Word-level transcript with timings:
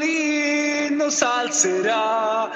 violín 0.00 0.96
nos 0.96 1.22
alzerà, 1.22 2.48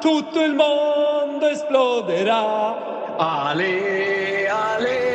tutto 0.00 0.42
il 0.42 0.54
mondo 0.54 1.46
esploderà. 1.46 3.16
Ale, 3.16 4.48
ale. 4.48 5.09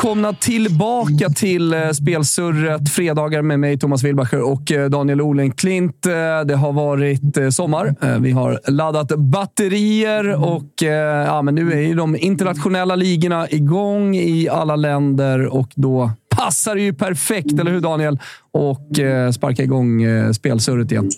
Välkomna 0.00 0.32
tillbaka 0.32 1.28
till 1.28 1.72
eh, 1.72 1.90
Spelsurret. 1.90 2.90
Fredagar 2.90 3.42
med 3.42 3.60
mig, 3.60 3.78
Thomas 3.78 4.02
Wilbacher 4.02 4.42
och 4.42 4.72
eh, 4.72 4.90
Daniel 4.90 5.20
Olenklint. 5.20 6.06
Eh, 6.06 6.12
det 6.46 6.54
har 6.56 6.72
varit 6.72 7.54
sommar. 7.54 8.18
Vi 8.20 8.30
har 8.30 8.60
laddat 8.66 9.08
batterier 9.08 10.44
och 10.44 10.82
ja, 11.26 11.42
men 11.42 11.54
nu 11.54 11.72
är 11.72 11.80
ju 11.80 11.94
de 11.94 12.16
internationella 12.16 12.96
ligorna 12.96 13.50
igång 13.50 14.16
i 14.16 14.48
alla 14.48 14.76
länder 14.76 15.46
och 15.46 15.68
då 15.74 16.10
passar 16.36 16.74
det 16.74 16.82
ju 16.82 16.92
perfekt, 16.92 17.60
eller 17.60 17.70
hur 17.70 17.80
Daniel? 17.80 18.18
Och 18.52 18.88
sparka 19.34 19.62
igång 19.62 20.02
Spelsurret 20.34 20.92
igen. 20.92 21.10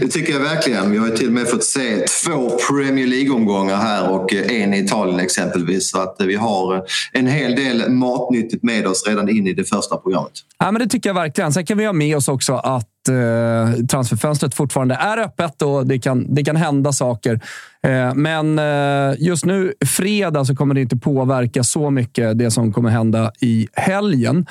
Det 0.00 0.08
tycker 0.08 0.32
jag 0.32 0.40
verkligen. 0.40 0.90
Vi 0.90 0.98
har 0.98 1.06
ju 1.06 1.16
till 1.16 1.26
och 1.26 1.32
med 1.32 1.48
fått 1.48 1.64
se 1.64 2.04
två 2.24 2.50
Premier 2.68 3.06
League-omgångar 3.06 3.76
här 3.76 4.10
och 4.10 4.34
eh, 4.34 4.62
en 4.62 4.74
i 4.74 4.78
Italien 4.78 5.20
exempelvis. 5.20 5.90
Så 5.90 5.98
att 5.98 6.20
eh, 6.20 6.26
vi 6.26 6.34
har 6.34 6.76
eh, 6.76 6.82
en 7.12 7.26
hel 7.26 7.56
del 7.56 7.90
matnyttigt 7.90 8.62
med 8.62 8.86
oss 8.86 9.06
redan 9.06 9.28
in 9.28 9.46
i 9.46 9.52
det 9.52 9.64
första 9.64 9.96
programmet. 9.96 10.32
Ja, 10.58 10.70
men 10.70 10.82
det 10.82 10.88
tycker 10.88 11.08
jag 11.08 11.14
verkligen. 11.14 11.52
Sen 11.52 11.66
kan 11.66 11.78
vi 11.78 11.84
ha 11.84 11.92
med 11.92 12.16
oss 12.16 12.28
också 12.28 12.54
att 12.54 13.08
eh, 13.08 13.84
transferfönstret 13.86 14.54
fortfarande 14.54 14.94
är 14.94 15.18
öppet 15.18 15.62
och 15.62 15.86
det 15.86 15.98
kan, 15.98 16.34
det 16.34 16.44
kan 16.44 16.56
hända 16.56 16.92
saker. 16.92 17.40
Eh, 17.82 18.14
men 18.14 18.58
eh, 18.58 19.14
just 19.18 19.44
nu, 19.44 19.72
fredag, 19.86 20.44
så 20.44 20.56
kommer 20.56 20.74
det 20.74 20.80
inte 20.80 20.96
påverka 20.96 21.64
så 21.64 21.90
mycket 21.90 22.38
det 22.38 22.50
som 22.50 22.72
kommer 22.72 22.90
hända 22.90 23.32
i 23.40 23.68
helgen. 23.72 24.46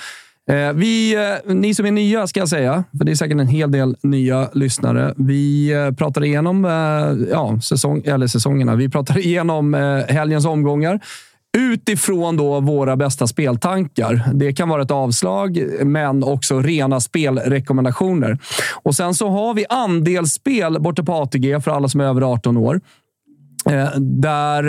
Eh, 0.52 0.74
vi, 0.74 1.16
eh, 1.16 1.54
ni 1.56 1.76
som 1.76 1.86
är 1.86 1.92
nya, 1.92 2.28
ska 2.28 2.40
jag 2.40 2.50
säga, 2.50 2.84
för 2.98 3.06
det 3.06 3.12
är 3.12 3.16
säkert 3.16 3.40
en 3.40 3.48
hel 3.48 3.72
del 3.72 3.96
nya 4.02 4.50
lyssnare. 4.54 5.14
Vi 5.18 5.72
eh, 5.72 5.92
pratar 5.92 6.24
igenom 6.24 6.64
ja, 7.32 7.60
säsong, 7.62 8.02
eller 8.06 8.28
säsongerna. 8.28 8.76
Vi 8.76 8.90
pratar 8.90 9.18
igenom 9.26 9.74
helgens 10.10 10.46
omgångar 10.46 11.00
utifrån 11.58 12.38
då 12.38 12.60
våra 12.60 12.96
bästa 12.96 13.28
speltankar. 13.28 14.30
Det 14.34 14.54
kan 14.54 14.70
vara 14.70 14.82
ett 14.82 14.92
avslag, 14.92 15.64
men 15.84 16.24
också 16.24 16.60
rena 16.62 17.00
spelrekommendationer. 17.00 18.38
Och 18.84 18.96
Sen 18.96 19.14
så 19.14 19.30
har 19.30 19.54
vi 19.54 19.66
andelsspel 19.70 20.82
borta 20.82 21.04
på 21.04 21.14
ATG 21.14 21.62
för 21.64 21.72
alla 21.72 21.88
som 21.88 22.02
är 22.02 22.06
över 22.06 22.22
18 22.22 22.58
år. 22.58 22.82
Där, 23.98 24.64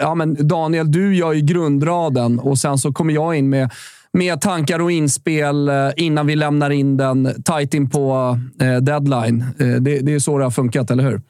ja, 0.00 0.14
men 0.14 0.48
Daniel, 0.48 0.92
du 0.92 1.16
gör 1.16 1.32
ju 1.32 1.40
grundraden 1.40 2.38
och 2.38 2.58
sen 2.58 2.78
så 2.78 2.92
kommer 2.92 3.14
jag 3.14 3.34
in 3.34 3.48
med 3.48 3.70
med 4.12 4.40
tankar 4.40 4.78
och 4.78 4.92
inspel 4.92 5.68
eh, 5.68 5.74
innan 5.96 6.26
vi 6.26 6.36
lämnar 6.36 6.70
in 6.70 6.96
den 6.96 7.42
tight 7.42 7.74
in 7.74 7.90
på 7.90 8.38
eh, 8.60 8.76
deadline. 8.76 9.44
Eh, 9.58 9.66
det, 9.66 9.98
det 9.98 10.14
är 10.14 10.18
så 10.18 10.38
det 10.38 10.44
har 10.44 10.50
funkat, 10.50 10.90
eller 10.90 11.04
hur? 11.04 11.20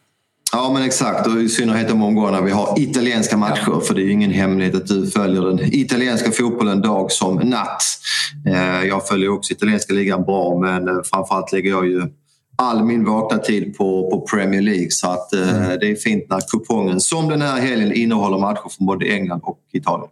Ja 0.53 0.71
men 0.73 0.83
exakt 0.83 1.27
och 1.27 1.41
i 1.43 1.49
synnerhet 1.49 1.89
de 1.89 2.03
omgångarna 2.03 2.41
vi 2.41 2.51
har 2.51 2.75
italienska 2.77 3.37
matcher 3.37 3.81
för 3.81 3.95
det 3.95 4.01
är 4.01 4.05
ju 4.05 4.13
ingen 4.13 4.31
hemlighet 4.31 4.75
att 4.75 4.87
du 4.87 5.07
följer 5.07 5.43
den 5.43 5.61
italienska 5.63 6.31
fotbollen 6.31 6.83
dag 6.83 7.13
som 7.13 7.35
natt. 7.35 7.83
Jag 8.89 9.09
följer 9.09 9.29
också 9.29 9.53
italienska 9.53 9.95
ligan 9.95 10.25
bra 10.25 10.61
men 10.61 11.05
framförallt 11.05 11.53
lägger 11.53 11.71
jag 11.71 11.87
ju 11.87 12.03
all 12.63 12.85
min 12.85 13.05
vakna 13.05 13.39
tid 13.39 13.77
på, 13.77 14.11
på 14.11 14.21
Premier 14.21 14.63
League 14.63 14.91
så 14.91 15.11
att 15.11 15.33
eh, 15.33 15.69
det 15.81 15.91
är 15.91 15.95
fint 15.95 16.25
när 16.31 16.41
kupongen 16.41 17.01
som 17.01 17.29
den 17.29 17.43
här 17.43 17.61
helgen 17.61 17.93
innehåller 17.93 18.39
matcher 18.39 18.69
från 18.77 18.87
både 18.87 19.07
England 19.07 19.41
och 19.45 19.59
Italien. 19.73 20.11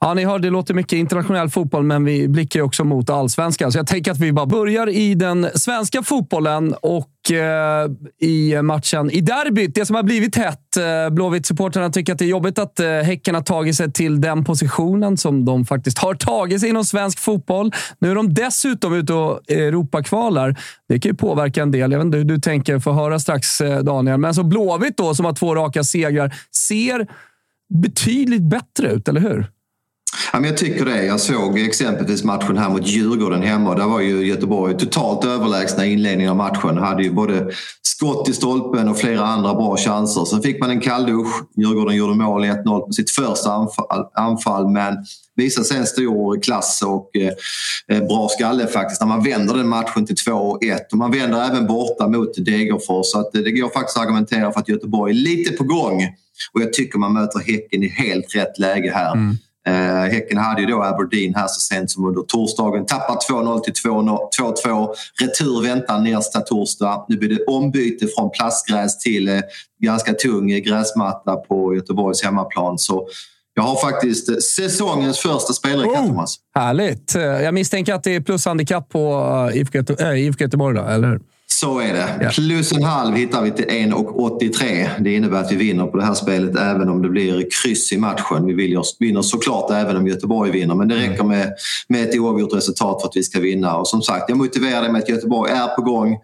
Ja, 0.00 0.14
ni 0.14 0.24
hör, 0.24 0.38
det 0.38 0.50
låter 0.50 0.74
mycket 0.74 0.92
internationell 0.92 1.48
fotboll, 1.48 1.82
men 1.82 2.04
vi 2.04 2.28
blickar 2.28 2.60
ju 2.60 2.64
också 2.64 2.84
mot 2.84 3.10
allsvenskan. 3.10 3.72
Så 3.72 3.78
jag 3.78 3.86
tänker 3.86 4.10
att 4.10 4.18
vi 4.18 4.32
bara 4.32 4.46
börjar 4.46 4.88
i 4.88 5.14
den 5.14 5.48
svenska 5.54 6.02
fotbollen 6.02 6.74
och 6.82 7.30
eh, 7.30 7.90
i 8.20 8.62
matchen 8.62 9.10
i 9.10 9.20
derbyt. 9.20 9.74
Det 9.74 9.86
som 9.86 9.96
har 9.96 10.02
blivit 10.02 10.36
hett. 10.36 10.76
Eh, 10.76 11.10
Blåvitt-supportrarna 11.10 11.90
tycker 11.90 12.12
att 12.12 12.18
det 12.18 12.24
är 12.24 12.28
jobbigt 12.28 12.58
att 12.58 12.80
eh, 12.80 12.88
Häcken 12.88 13.34
har 13.34 13.42
tagit 13.42 13.76
sig 13.76 13.92
till 13.92 14.20
den 14.20 14.44
positionen 14.44 15.16
som 15.16 15.44
de 15.44 15.64
faktiskt 15.64 15.98
har 15.98 16.14
tagit 16.14 16.60
sig 16.60 16.68
inom 16.68 16.84
svensk 16.84 17.18
fotboll. 17.18 17.72
Nu 17.98 18.10
är 18.10 18.14
de 18.14 18.34
dessutom 18.34 18.94
ute 18.94 19.12
och 19.12 19.50
eh, 19.50 19.58
Europakvalar. 19.58 20.56
Det 20.88 20.98
kan 20.98 21.10
ju 21.10 21.16
påverka 21.16 21.62
en 21.62 21.70
del. 21.70 21.92
Jag 21.92 21.98
vet 21.98 22.06
inte 22.06 22.18
hur 22.18 22.24
du 22.24 22.38
tänker, 22.38 22.78
få 22.78 22.92
höra 22.92 23.18
strax 23.18 23.60
eh, 23.60 23.78
Daniel. 23.78 24.18
Men 24.18 24.34
så 24.34 24.42
Blåvitt 24.42 24.96
då, 24.96 25.14
som 25.14 25.24
har 25.24 25.32
två 25.32 25.54
raka 25.54 25.84
segrar, 25.84 26.34
ser 26.56 27.06
betydligt 27.82 28.42
bättre 28.42 28.92
ut, 28.92 29.08
eller 29.08 29.20
hur? 29.20 29.55
Ja, 30.36 30.40
men 30.40 30.50
jag 30.50 30.58
tycker 30.58 30.84
det. 30.84 31.04
Jag 31.04 31.20
såg 31.20 31.58
exempelvis 31.58 32.24
matchen 32.24 32.58
här 32.58 32.68
mot 32.68 32.86
Djurgården 32.86 33.42
hemma. 33.42 33.74
Där 33.74 33.86
var 33.86 34.00
ju 34.00 34.26
Göteborg 34.26 34.78
totalt 34.78 35.24
överlägsna 35.24 35.86
i 35.86 35.92
inledningen 35.92 36.30
av 36.30 36.36
matchen. 36.36 36.78
Hade 36.78 37.02
ju 37.02 37.10
både 37.10 37.50
skott 37.82 38.28
i 38.28 38.32
stolpen 38.32 38.88
och 38.88 38.98
flera 38.98 39.24
andra 39.24 39.54
bra 39.54 39.76
chanser. 39.76 40.24
Sen 40.24 40.42
fick 40.42 40.60
man 40.60 40.70
en 40.70 40.80
kalldusch. 40.80 41.44
Djurgården 41.56 41.96
gjorde 41.96 42.14
mål 42.14 42.44
1-0 42.44 42.80
på 42.80 42.92
sitt 42.92 43.10
första 43.10 43.52
anfall, 43.52 44.06
anfall 44.14 44.68
men 44.68 44.94
visade 45.36 45.66
sig 45.66 45.76
en 45.76 45.86
stor 45.86 46.42
klass 46.42 46.82
och 46.82 47.10
eh, 47.92 48.06
bra 48.06 48.28
skalle 48.28 48.66
faktiskt 48.66 49.00
när 49.00 49.08
man 49.08 49.24
vänder 49.24 49.54
den 49.54 49.68
matchen 49.68 50.06
till 50.06 50.16
2-1. 50.16 50.78
Och 50.92 50.98
man 50.98 51.10
vänder 51.10 51.50
även 51.50 51.66
borta 51.66 52.08
mot 52.08 52.44
Degerfors. 52.44 53.06
Så 53.06 53.20
att 53.20 53.32
det 53.32 53.50
går 53.50 53.68
faktiskt 53.68 53.96
att 53.96 54.02
argumentera 54.02 54.52
för 54.52 54.60
att 54.60 54.68
Göteborg 54.68 55.12
är 55.12 55.20
lite 55.20 55.52
på 55.52 55.64
gång. 55.64 56.02
Och 56.52 56.60
jag 56.60 56.72
tycker 56.72 56.98
man 56.98 57.12
möter 57.12 57.38
Häcken 57.38 57.82
i 57.82 57.88
helt 57.88 58.34
rätt 58.34 58.58
läge 58.58 58.92
här. 58.94 59.12
Mm. 59.12 59.36
Eh, 59.66 59.72
häcken 60.12 60.38
hade 60.38 60.60
ju 60.60 60.66
då 60.66 60.82
Aberdeen 60.82 61.34
här 61.34 61.46
så 61.48 61.60
sent 61.60 61.90
som 61.90 62.04
under 62.04 62.22
torsdagen. 62.22 62.86
Tappar 62.86 63.18
2-0 63.32 63.60
till 63.60 63.72
2-2. 63.72 64.88
Retur 65.22 65.62
väntar 65.62 65.98
nästa 66.00 66.40
torsdag. 66.40 67.04
Nu 67.08 67.16
blir 67.16 67.28
det 67.28 67.44
ombyte 67.44 68.06
från 68.16 68.30
plastgräs 68.30 68.98
till 68.98 69.28
eh, 69.28 69.40
ganska 69.82 70.12
tung 70.12 70.46
gräsmatta 70.48 71.36
på 71.36 71.74
Göteborgs 71.74 72.22
hemmaplan. 72.24 72.78
Så 72.78 73.08
jag 73.54 73.62
har 73.62 73.76
faktiskt 73.90 74.28
eh, 74.28 74.36
säsongens 74.36 75.18
första 75.18 75.52
spelare, 75.52 75.86
Oh. 75.86 76.06
Thomas. 76.06 76.36
Härligt. 76.54 77.14
Eh, 77.14 77.22
Jag 77.22 77.54
misstänker 77.54 77.94
att 77.94 78.02
det 78.04 78.14
är 78.14 78.20
plushandikapp 78.20 78.88
på 78.88 79.14
eh, 79.52 80.16
IFK 80.20 80.44
Göteborg, 80.44 80.76
då, 80.76 80.82
eller 80.82 81.08
hur? 81.08 81.20
Så 81.60 81.80
är 81.80 81.92
det. 81.92 82.18
Ja. 82.20 82.30
Plus 82.30 82.72
en 82.72 82.82
halv 82.82 83.16
hittar 83.16 83.42
vi 83.42 83.50
till 83.50 83.64
1,83. 83.64 84.88
Det 84.98 85.14
innebär 85.14 85.40
att 85.40 85.52
vi 85.52 85.56
vinner 85.56 85.86
på 85.86 85.96
det 85.96 86.04
här 86.04 86.14
spelet 86.14 86.56
även 86.56 86.88
om 86.88 87.02
det 87.02 87.08
blir 87.08 87.48
kryss 87.62 87.92
i 87.92 87.98
matchen. 87.98 88.46
Vi 88.46 88.54
vinner, 88.98 89.22
såklart 89.22 89.70
även 89.70 89.96
om 89.96 90.06
Göteborg 90.06 90.50
vinner 90.50 90.74
men 90.74 90.88
det 90.88 90.96
räcker 90.96 91.24
med, 91.24 91.52
med 91.88 92.08
ett 92.08 92.18
oavgjort 92.18 92.54
resultat 92.54 93.00
för 93.00 93.08
att 93.08 93.16
vi 93.16 93.22
ska 93.22 93.40
vinna. 93.40 93.76
Och 93.76 93.88
som 93.88 94.02
sagt, 94.02 94.24
jag 94.28 94.38
motiverar 94.38 94.82
det 94.82 94.92
med 94.92 95.02
att 95.02 95.08
Göteborg 95.08 95.52
är 95.52 95.66
på 95.66 95.82
gång. 95.82 96.18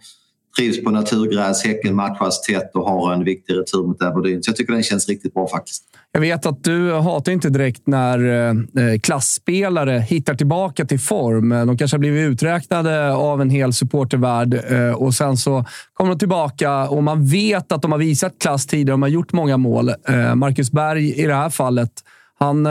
Trivs 0.58 0.84
på 0.84 0.90
naturgräs, 0.90 1.64
Häcken 1.64 1.94
matchas 1.94 2.42
tätt 2.42 2.70
och 2.74 2.84
har 2.84 3.12
en 3.12 3.24
viktig 3.24 3.54
retur 3.54 3.86
mot 3.86 4.02
Aberdeen. 4.02 4.42
Så 4.42 4.48
jag 4.48 4.56
tycker 4.56 4.72
den 4.72 4.82
känns 4.82 5.08
riktigt 5.08 5.34
bra 5.34 5.48
faktiskt. 5.48 5.84
Jag 6.14 6.20
vet 6.20 6.46
att 6.46 6.64
du 6.64 6.92
hatar 6.92 7.32
inte 7.32 7.50
direkt 7.50 7.86
när 7.86 8.18
eh, 8.18 8.50
eh, 8.84 8.98
klassspelare 9.02 9.98
hittar 9.98 10.34
tillbaka 10.34 10.84
till 10.84 11.00
form. 11.00 11.52
Eh, 11.52 11.66
de 11.66 11.78
kanske 11.78 11.94
har 11.94 11.98
blivit 11.98 12.30
uträknade 12.30 13.12
av 13.12 13.40
en 13.40 13.50
hel 13.50 13.72
supportervärld 13.72 14.54
och 14.96 15.14
sen 15.14 15.36
så 15.36 15.64
kommer 15.94 16.10
de 16.10 16.18
tillbaka 16.18 16.88
och 16.88 17.02
man 17.02 17.26
vet 17.26 17.72
att 17.72 17.82
de 17.82 17.92
har 17.92 17.98
visat 17.98 18.38
klass 18.40 18.66
tidigare. 18.66 18.92
De 18.92 19.02
har 19.02 19.08
gjort 19.08 19.32
många 19.32 19.56
mål. 19.56 19.92
Marcus 20.34 20.72
Berg 20.72 21.12
i 21.12 21.26
det 21.26 21.34
här 21.34 21.50
fallet, 21.50 21.90
han, 22.38 22.66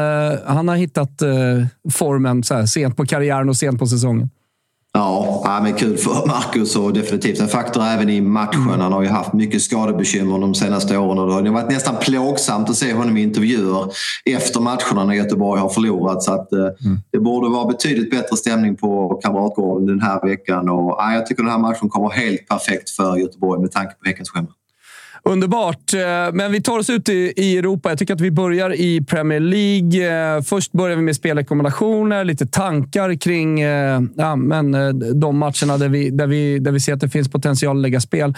han 0.46 0.68
har 0.68 0.76
hittat 0.76 1.22
formen 1.92 2.44
så 2.44 2.54
här, 2.54 2.66
sent 2.66 2.98
på 2.98 3.06
karriären 3.06 3.50
och 3.50 3.58
sent 3.58 3.80
på 3.80 3.88
säsongen. 3.88 4.30
Ja, 4.94 5.60
men 5.64 5.74
kul 5.74 5.98
för 5.98 6.28
Marcus 6.28 6.76
och 6.76 6.94
definitivt 6.94 7.40
en 7.40 7.48
faktor 7.48 7.84
även 7.84 8.10
i 8.10 8.22
matchen. 8.22 8.62
Mm. 8.62 8.80
Han 8.80 8.94
har 8.94 9.02
ju 9.02 9.08
haft 9.08 9.34
mycket 9.34 9.62
skadebekymmer 9.62 10.40
de 10.40 10.56
senaste 10.56 10.98
åren 10.98 11.20
och 11.20 11.28
det 11.28 11.50
har 11.50 11.62
varit 11.62 11.70
nästan 11.72 11.96
plågsamt 12.02 12.70
att 12.70 12.76
se 12.76 12.94
honom 12.94 13.18
i 13.18 13.22
intervjuer 13.22 13.86
efter 14.26 14.60
matcherna 14.60 15.06
när 15.06 15.14
Göteborg 15.14 15.62
har 15.62 15.70
förlorat. 15.70 16.24
Så 16.24 16.34
att, 16.34 16.54
eh, 16.54 16.60
mm. 16.60 17.00
det 17.12 17.20
borde 17.20 17.50
vara 17.50 17.66
betydligt 17.66 18.12
bättre 18.12 18.38
stämning 18.38 18.76
på 18.76 19.20
Kamratgården 19.24 19.88
den 19.88 20.02
här 20.02 20.28
veckan. 20.28 20.70
Och, 20.70 20.96
ja, 20.98 21.14
jag 21.14 21.26
tycker 21.26 21.44
den 21.44 21.52
här 21.52 21.60
matchen 21.60 21.90
kommer 21.90 22.10
helt 22.10 22.48
perfekt 22.48 22.90
för 22.90 23.18
Göteborg 23.18 23.62
med 23.62 23.72
tanke 23.72 23.94
på 23.94 24.10
veckans 24.10 24.30
schema. 24.30 24.48
Underbart. 25.23 25.94
Eh, 25.94 26.33
men 26.33 26.51
vi 26.51 26.62
tar 26.62 26.79
oss 26.79 26.89
ut 26.89 27.09
i 27.09 27.57
Europa. 27.57 27.89
Jag 27.89 28.00
tycker 28.00 28.13
att 28.13 28.21
vi 28.21 28.31
börjar 28.31 28.73
i 28.73 29.01
Premier 29.01 29.39
League. 29.39 30.35
Eh, 30.35 30.41
först 30.41 30.71
börjar 30.71 30.95
vi 30.95 31.01
med 31.01 31.15
spelrekommendationer, 31.15 32.23
lite 32.23 32.47
tankar 32.47 33.15
kring 33.15 33.62
eh, 33.62 34.01
ja, 34.15 34.35
men, 34.35 34.71
de 35.19 35.38
matcherna 35.38 35.77
där 35.77 35.89
vi, 35.89 36.09
där, 36.09 36.27
vi, 36.27 36.59
där 36.59 36.71
vi 36.71 36.79
ser 36.79 36.94
att 36.94 37.00
det 37.00 37.09
finns 37.09 37.31
potential 37.31 37.77
att 37.77 37.81
lägga 37.81 38.01
spel. 38.01 38.33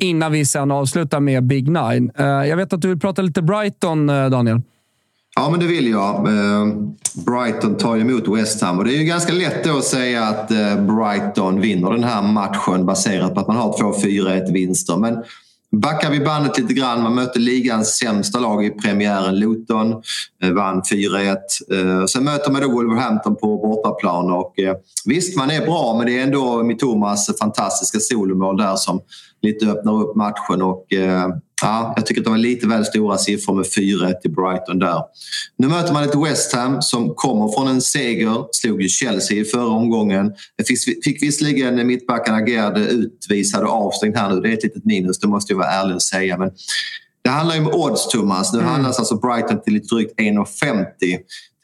Innan 0.00 0.32
vi 0.32 0.46
sen 0.46 0.70
avslutar 0.70 1.20
med 1.20 1.44
Big 1.44 1.68
Nine. 1.68 2.10
Jag 2.16 2.56
vet 2.56 2.72
att 2.72 2.82
du 2.82 2.88
vill 2.88 3.00
prata 3.00 3.22
lite 3.22 3.42
Brighton, 3.42 4.06
Daniel. 4.06 4.60
Ja, 5.36 5.50
men 5.50 5.60
det 5.60 5.66
vill 5.66 5.88
jag. 5.88 6.28
Brighton 7.26 7.76
tar 7.76 7.96
emot 7.96 8.28
West 8.28 8.62
Ham 8.62 8.78
och 8.78 8.84
det 8.84 8.94
är 8.94 8.98
ju 8.98 9.04
ganska 9.04 9.32
lätt 9.32 9.64
då 9.64 9.78
att 9.78 9.84
säga 9.84 10.22
att 10.24 10.48
Brighton 10.78 11.60
vinner 11.60 11.90
den 11.90 12.04
här 12.04 12.22
matchen 12.22 12.86
baserat 12.86 13.34
på 13.34 13.40
att 13.40 13.48
man 13.48 13.56
har 13.56 13.78
två 13.78 13.92
4-1 13.92 14.52
vinster. 14.52 14.96
Men 14.96 15.22
Backar 15.76 16.10
vi 16.10 16.20
bandet 16.20 16.58
lite 16.58 16.74
grann. 16.74 17.02
Man 17.02 17.14
mötte 17.14 17.38
ligans 17.38 17.96
sämsta 17.96 18.40
lag 18.40 18.64
i 18.64 18.70
premiären, 18.70 19.38
Luton. 19.38 20.02
Eh, 20.42 20.50
vann 20.50 20.82
4-1. 20.82 21.36
Eh, 21.70 22.04
sen 22.04 22.24
möter 22.24 22.52
man 22.52 22.62
då 22.62 22.68
Wolverhampton 22.68 23.36
på 23.36 23.56
bortaplan. 23.56 24.30
Och, 24.30 24.58
eh, 24.58 24.76
visst, 25.04 25.36
man 25.36 25.50
är 25.50 25.66
bra 25.66 25.94
men 25.98 26.06
det 26.06 26.18
är 26.18 26.22
ändå 26.22 26.62
Mitomas 26.62 27.38
fantastiska 27.40 27.98
solomål 27.98 28.56
där 28.56 28.76
som 28.76 29.00
lite 29.42 29.66
öppnar 29.66 30.02
upp 30.02 30.16
matchen. 30.16 30.62
Och, 30.62 30.84
Ja, 31.62 31.92
jag 31.96 32.06
tycker 32.06 32.20
att 32.20 32.24
det 32.24 32.30
var 32.30 32.38
lite 32.38 32.66
väl 32.66 32.84
stora 32.84 33.18
siffror 33.18 33.54
med 33.54 33.64
4-1 33.64 34.20
till 34.20 34.30
Brighton 34.30 34.78
där. 34.78 35.02
Nu 35.56 35.68
möter 35.68 35.92
man 35.92 36.04
ett 36.04 36.14
West 36.14 36.54
Ham 36.54 36.82
som 36.82 37.14
kommer 37.14 37.48
från 37.48 37.68
en 37.68 37.80
seger. 37.80 38.46
Slog 38.52 38.82
ju 38.82 38.88
Chelsea 38.88 39.38
i 39.38 39.44
förra 39.44 39.68
omgången. 39.68 40.32
Fick, 40.66 41.04
fick 41.04 41.22
visserligen 41.22 41.86
mittbacken 41.86 42.34
Agerde 42.34 42.80
utvisad 42.80 43.64
och 43.64 43.70
avstängd 43.70 44.16
här 44.16 44.34
nu. 44.34 44.40
Det 44.40 44.48
är 44.48 44.52
ett 44.52 44.62
litet 44.62 44.84
minus, 44.84 45.18
det 45.18 45.28
måste 45.28 45.52
jag 45.52 45.58
vara 45.58 45.70
ärlig 45.70 45.94
och 45.94 46.02
säga. 46.02 46.38
Men 46.38 46.50
det 47.24 47.30
handlar 47.30 47.54
ju 47.54 47.60
om 47.60 47.74
odds, 47.74 48.08
Thomas. 48.08 48.52
Nu 48.52 48.58
mm. 48.58 48.70
handlas 48.70 48.98
alltså 48.98 49.16
Brighton 49.16 49.62
till 49.62 49.72
lite 49.72 49.94
drygt 49.94 50.20
1,50. 50.20 50.86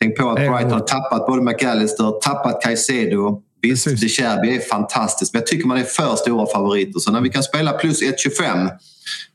Tänk 0.01 0.17
på 0.17 0.31
att 0.31 0.37
Brighton 0.37 0.73
har 0.73 0.81
tappat 0.81 1.27
både 1.27 1.43
McAllister, 1.43 2.21
tappat 2.21 2.63
Caicedo. 2.63 3.43
Visst, 3.63 3.85
De 3.85 4.09
Cherby 4.09 4.57
är 4.57 4.61
fantastiskt, 4.61 5.33
men 5.33 5.41
jag 5.41 5.47
tycker 5.47 5.67
man 5.67 5.79
är 5.79 5.85
för 5.85 6.17
stora 6.17 6.47
favoriter. 6.47 7.01
Så 7.01 7.13
när 7.13 7.21
vi 7.21 7.29
kan 7.29 7.43
spela 7.43 7.73
plus 7.73 8.03
1,25 8.03 8.71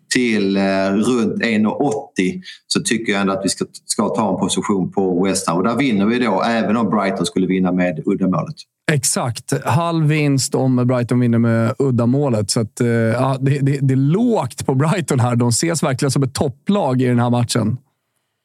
till 0.10 0.58
eh, 0.58 0.62
runt 0.92 1.44
1,80 1.44 2.42
så 2.68 2.80
tycker 2.80 3.12
jag 3.12 3.22
ändå 3.22 3.34
att 3.34 3.46
vi 3.46 3.50
ska, 3.50 3.66
ska 3.86 4.10
ta 4.10 4.34
en 4.34 4.40
position 4.40 4.92
på 4.92 5.24
West 5.24 5.48
Ham. 5.48 5.58
Och 5.58 5.64
där 5.64 5.76
vinner 5.76 6.06
vi 6.06 6.20
då, 6.20 6.44
även 6.44 6.78
om 6.78 6.90
Brighton 6.90 7.26
skulle 7.26 7.48
vinna 7.48 7.72
med 7.72 8.04
uddamålet. 8.06 8.56
Exakt. 8.92 9.66
Halv 9.66 10.06
vinst 10.06 10.56
om 10.56 10.76
Brighton 10.76 11.20
vinner 11.20 11.38
med 11.38 11.74
uddamålet. 11.80 12.52
Så 12.52 12.60
att, 12.60 12.82
eh, 12.82 12.88
ja, 12.88 13.38
det, 13.42 13.60
det, 13.60 13.80
det 13.82 13.94
är 13.94 13.96
lågt 13.96 14.66
på 14.66 14.76
Brighton 14.76 15.20
här. 15.20 15.36
De 15.36 15.50
ses 15.50 15.84
verkligen 15.84 16.12
som 16.12 16.24
ett 16.24 16.34
topplag 16.34 17.02
i 17.02 17.06
den 17.06 17.20
här 17.20 17.30
matchen. 17.30 17.78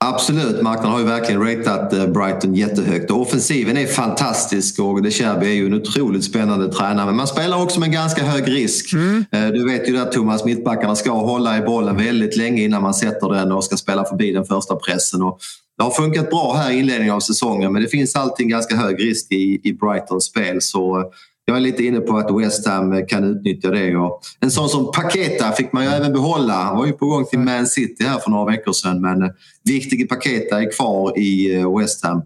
Absolut, 0.07 0.63
marknaden 0.63 0.93
har 0.93 0.99
ju 0.99 1.07
verkligen 1.07 1.43
ratat 1.43 1.93
eh, 1.93 2.07
Brighton 2.07 2.55
jättehögt. 2.55 3.11
offensiven 3.11 3.77
är 3.77 3.87
fantastisk 3.87 4.79
och 4.79 5.03
De 5.03 5.11
Cherby 5.11 5.47
är 5.47 5.53
ju 5.53 5.67
en 5.67 5.75
otroligt 5.75 6.25
spännande 6.25 6.73
tränare. 6.73 7.07
Men 7.07 7.17
man 7.17 7.27
spelar 7.27 7.63
också 7.63 7.81
med 7.81 7.93
ganska 7.93 8.25
hög 8.25 8.49
risk. 8.49 8.93
Mm. 8.93 9.25
Eh, 9.33 9.47
du 9.47 9.65
vet 9.67 9.89
ju 9.89 9.99
att 9.99 10.13
Thomas, 10.13 10.45
mittbackarna 10.45 10.97
ska 10.97 11.11
hålla 11.11 11.59
i 11.59 11.61
bollen 11.61 11.97
väldigt 11.97 12.37
länge 12.37 12.63
innan 12.63 12.83
man 12.83 12.95
sätter 12.95 13.29
den 13.29 13.53
och 13.53 13.65
ska 13.65 13.77
spela 13.77 14.05
förbi 14.05 14.33
den 14.33 14.45
första 14.45 14.77
pressen. 14.77 15.23
Och 15.23 15.39
det 15.79 15.85
har 15.85 15.91
funkat 15.91 16.31
bra 16.31 16.55
här 16.55 16.71
i 16.71 16.79
inledningen 16.79 17.15
av 17.15 17.21
säsongen 17.21 17.73
men 17.73 17.83
det 17.83 17.89
finns 17.89 18.17
alltid 18.17 18.49
ganska 18.49 18.77
hög 18.77 19.01
risk 19.01 19.33
i, 19.33 19.61
i 19.65 19.73
Brightons 19.73 20.25
spel. 20.25 20.63
Så 20.63 21.05
jag 21.47 21.57
är 21.57 21.61
lite 21.61 21.85
inne 21.85 22.01
på 22.01 22.17
att 22.17 22.41
West 22.41 22.67
Ham 22.67 23.07
kan 23.09 23.25
utnyttja 23.25 23.71
det. 23.71 23.97
Och 23.97 24.21
en 24.41 24.51
sån 24.51 24.69
som 24.69 24.93
Paketa 24.93 25.53
fick 25.53 25.73
man 25.73 25.85
ju 25.85 25.91
även 25.91 26.13
behålla. 26.13 26.53
Han 26.53 26.77
var 26.77 26.87
ju 26.87 26.93
på 26.93 27.07
gång 27.07 27.25
till 27.25 27.39
Man 27.39 27.67
City 27.67 28.05
här 28.05 28.19
för 28.19 28.31
några 28.31 28.53
veckor 28.53 28.73
sedan 28.73 29.01
men 29.01 29.33
viktige 29.65 30.07
Paketa 30.09 30.63
är 30.63 30.77
kvar 30.77 31.19
i 31.19 31.55
eh, 31.55 31.79
West 31.79 32.05
Ham. 32.05 32.23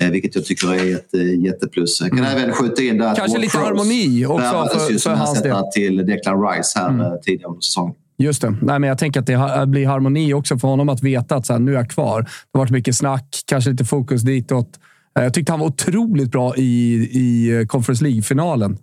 Eh, 0.00 0.10
vilket 0.10 0.34
jag 0.34 0.44
tycker 0.44 0.74
är 0.74 0.94
ett 0.94 1.14
eh, 1.14 1.44
jätteplus. 1.44 2.00
Jag 2.00 2.10
kan 2.10 2.18
mm. 2.18 2.38
även 2.38 2.52
skjuta 2.52 2.82
in 2.82 2.98
där 2.98 3.14
Kanske 3.14 3.38
lite 3.38 3.58
harmoni 3.58 4.26
också 4.26 4.78
för, 4.78 4.98
för 4.98 5.10
hans 5.10 5.42
del. 5.42 5.56
till 5.74 5.96
Declan 6.06 6.48
Rice 6.48 6.78
här 6.78 6.88
mm. 6.88 7.18
tidigare 7.22 7.48
under 7.48 7.60
säsongen. 7.60 7.94
Just 8.18 8.42
det. 8.42 8.50
Nej, 8.62 8.78
men 8.78 8.88
jag 8.88 8.98
tänker 8.98 9.20
att 9.20 9.26
det 9.26 9.66
blir 9.66 9.86
harmoni 9.86 10.34
också 10.34 10.58
för 10.58 10.68
honom 10.68 10.88
att 10.88 11.02
veta 11.02 11.36
att 11.36 11.46
så 11.46 11.52
här, 11.52 11.60
nu 11.60 11.72
är 11.72 11.76
jag 11.76 11.90
kvar. 11.90 12.20
Det 12.22 12.28
har 12.52 12.58
varit 12.58 12.70
mycket 12.70 12.96
snack, 12.96 13.42
kanske 13.46 13.70
lite 13.70 13.84
fokus 13.84 14.22
ditåt. 14.22 14.78
Eh, 15.18 15.22
jag 15.24 15.34
tyckte 15.34 15.52
han 15.52 15.60
var 15.60 15.66
otroligt 15.66 16.30
bra 16.30 16.56
i, 16.56 16.94
i 17.12 17.66
Conference 17.68 18.04
League-finalen. 18.04 18.78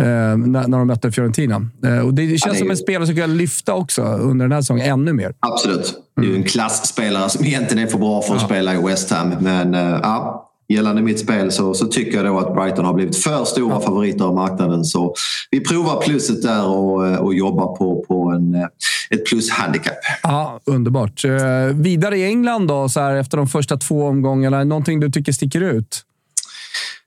Eh, 0.00 0.06
när, 0.06 0.68
när 0.68 0.78
de 0.78 0.86
mötte 0.86 1.12
Fiorentina. 1.12 1.66
Eh, 1.84 1.98
och 1.98 2.14
det 2.14 2.28
känns 2.28 2.44
ja, 2.44 2.52
det 2.52 2.58
som 2.58 2.70
en 2.70 2.76
spelare 2.76 3.06
som 3.06 3.16
kan 3.16 3.36
lyfta 3.36 3.74
också 3.74 4.02
under 4.02 4.44
den 4.44 4.52
här 4.52 4.60
säsongen 4.60 4.86
ännu 4.86 5.12
mer. 5.12 5.34
Absolut. 5.40 5.94
Det 6.16 6.22
är 6.22 6.24
ju 6.24 6.30
en 6.30 6.36
mm. 6.36 6.48
klassspelare 6.48 7.30
som 7.30 7.44
egentligen 7.44 7.86
är 7.86 7.90
för 7.90 7.98
bra 7.98 8.22
för 8.22 8.34
att 8.34 8.40
ja. 8.40 8.46
spela 8.46 8.74
i 8.74 8.76
West 8.76 9.10
Ham. 9.10 9.34
Men 9.40 9.74
eh, 9.74 9.98
ja, 10.02 10.50
gällande 10.68 11.02
mitt 11.02 11.18
spel 11.18 11.52
så, 11.52 11.74
så 11.74 11.86
tycker 11.86 12.16
jag 12.16 12.26
då 12.26 12.38
att 12.38 12.54
Brighton 12.54 12.84
har 12.84 12.94
blivit 12.94 13.16
för 13.16 13.44
stora 13.44 13.80
favoriter 13.80 14.24
av 14.24 14.34
marknaden. 14.34 14.84
Så 14.84 15.14
vi 15.50 15.60
provar 15.60 16.00
plusset 16.00 16.42
där 16.42 16.66
och, 16.66 17.06
eh, 17.06 17.16
och 17.16 17.34
jobbar 17.34 17.76
på, 17.76 18.04
på 18.08 18.30
en, 18.30 18.54
eh, 18.54 18.66
ett 19.10 19.26
plushandikapp. 19.26 19.98
Ja, 20.22 20.60
underbart. 20.64 21.24
Uh, 21.24 21.40
vidare 21.74 22.18
i 22.18 22.24
England 22.24 22.66
då, 22.66 22.88
så 22.88 23.00
här, 23.00 23.16
efter 23.16 23.36
de 23.36 23.46
första 23.46 23.76
två 23.76 24.04
omgångarna. 24.04 24.64
Någonting 24.64 25.00
du 25.00 25.10
tycker 25.10 25.32
sticker 25.32 25.60
ut? 25.60 26.02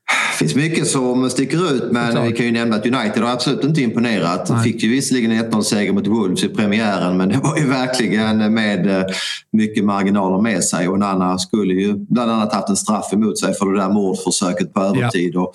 Det 0.08 0.38
finns 0.38 0.54
mycket 0.54 0.86
som 0.86 1.30
sticker 1.30 1.72
ut 1.72 1.92
men 1.92 2.24
vi 2.24 2.32
kan 2.32 2.46
ju 2.46 2.52
nämna 2.52 2.76
att 2.76 2.86
United 2.86 3.22
har 3.22 3.32
absolut 3.32 3.64
inte 3.64 3.82
imponerat. 3.82 4.50
Nej. 4.50 4.64
Fick 4.64 4.82
ju 4.82 4.90
visserligen 4.90 5.32
en 5.32 5.50
1-0-seger 5.50 5.92
mot 5.92 6.06
Wolves 6.06 6.44
i 6.44 6.48
premiären 6.48 7.16
men 7.16 7.28
det 7.28 7.38
var 7.38 7.58
ju 7.58 7.68
verkligen 7.68 8.54
med 8.54 8.86
eh, 8.86 9.04
mycket 9.52 9.84
marginaler 9.84 10.42
med 10.42 10.64
sig. 10.64 10.88
Och 10.88 10.98
Nana 10.98 11.38
skulle 11.38 11.74
ju 11.74 11.94
bland 11.94 12.30
annat 12.30 12.52
haft 12.52 12.68
en 12.68 12.76
straff 12.76 13.12
emot 13.12 13.38
sig 13.38 13.54
för 13.54 13.72
det 13.72 13.80
där 13.80 13.88
mordförsöket 13.88 14.74
på 14.74 14.80
övertid. 14.80 15.34
Ja. 15.34 15.40
Och 15.40 15.54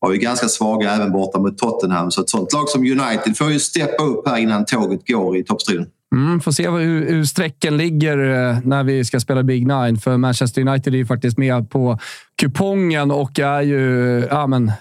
var 0.00 0.12
ju 0.12 0.18
ganska 0.18 0.48
svaga 0.48 0.90
även 0.90 1.12
borta 1.12 1.38
mot 1.38 1.58
Tottenham. 1.58 2.10
Så 2.10 2.20
ett 2.20 2.30
sånt 2.30 2.52
lag 2.52 2.68
som 2.68 2.82
United 2.82 3.36
får 3.36 3.52
ju 3.52 3.60
steppa 3.60 4.02
upp 4.02 4.28
här 4.28 4.38
innan 4.38 4.64
tåget 4.64 5.08
går 5.08 5.36
i 5.36 5.44
toppstriden. 5.44 5.86
Mm, 6.14 6.40
får 6.40 6.52
se 6.52 6.70
hur, 6.70 7.10
hur 7.10 7.24
strecken 7.24 7.76
ligger 7.76 8.18
eh, 8.18 8.58
när 8.64 8.84
vi 8.84 9.04
ska 9.04 9.20
spela 9.20 9.42
Big 9.42 9.66
Nine. 9.66 9.96
För 9.96 10.16
Manchester 10.16 10.68
United 10.68 10.94
är 10.94 10.98
ju 10.98 11.06
faktiskt 11.06 11.38
med 11.38 11.70
på 11.70 11.98
kupongen 12.40 13.10
och 13.10 13.38
är 13.38 13.62
ju 13.62 14.18
ja, 14.30 14.46
men, 14.46 14.72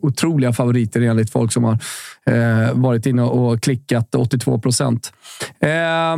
otroliga 0.00 0.52
favoriter 0.52 1.00
enligt 1.00 1.30
folk 1.30 1.52
som 1.52 1.64
har 1.64 1.78
eh, 2.26 2.72
varit 2.74 3.06
inne 3.06 3.22
och 3.22 3.62
klickat 3.62 4.14
82 4.14 4.58
procent. 4.58 5.12
Eh, 5.60 6.16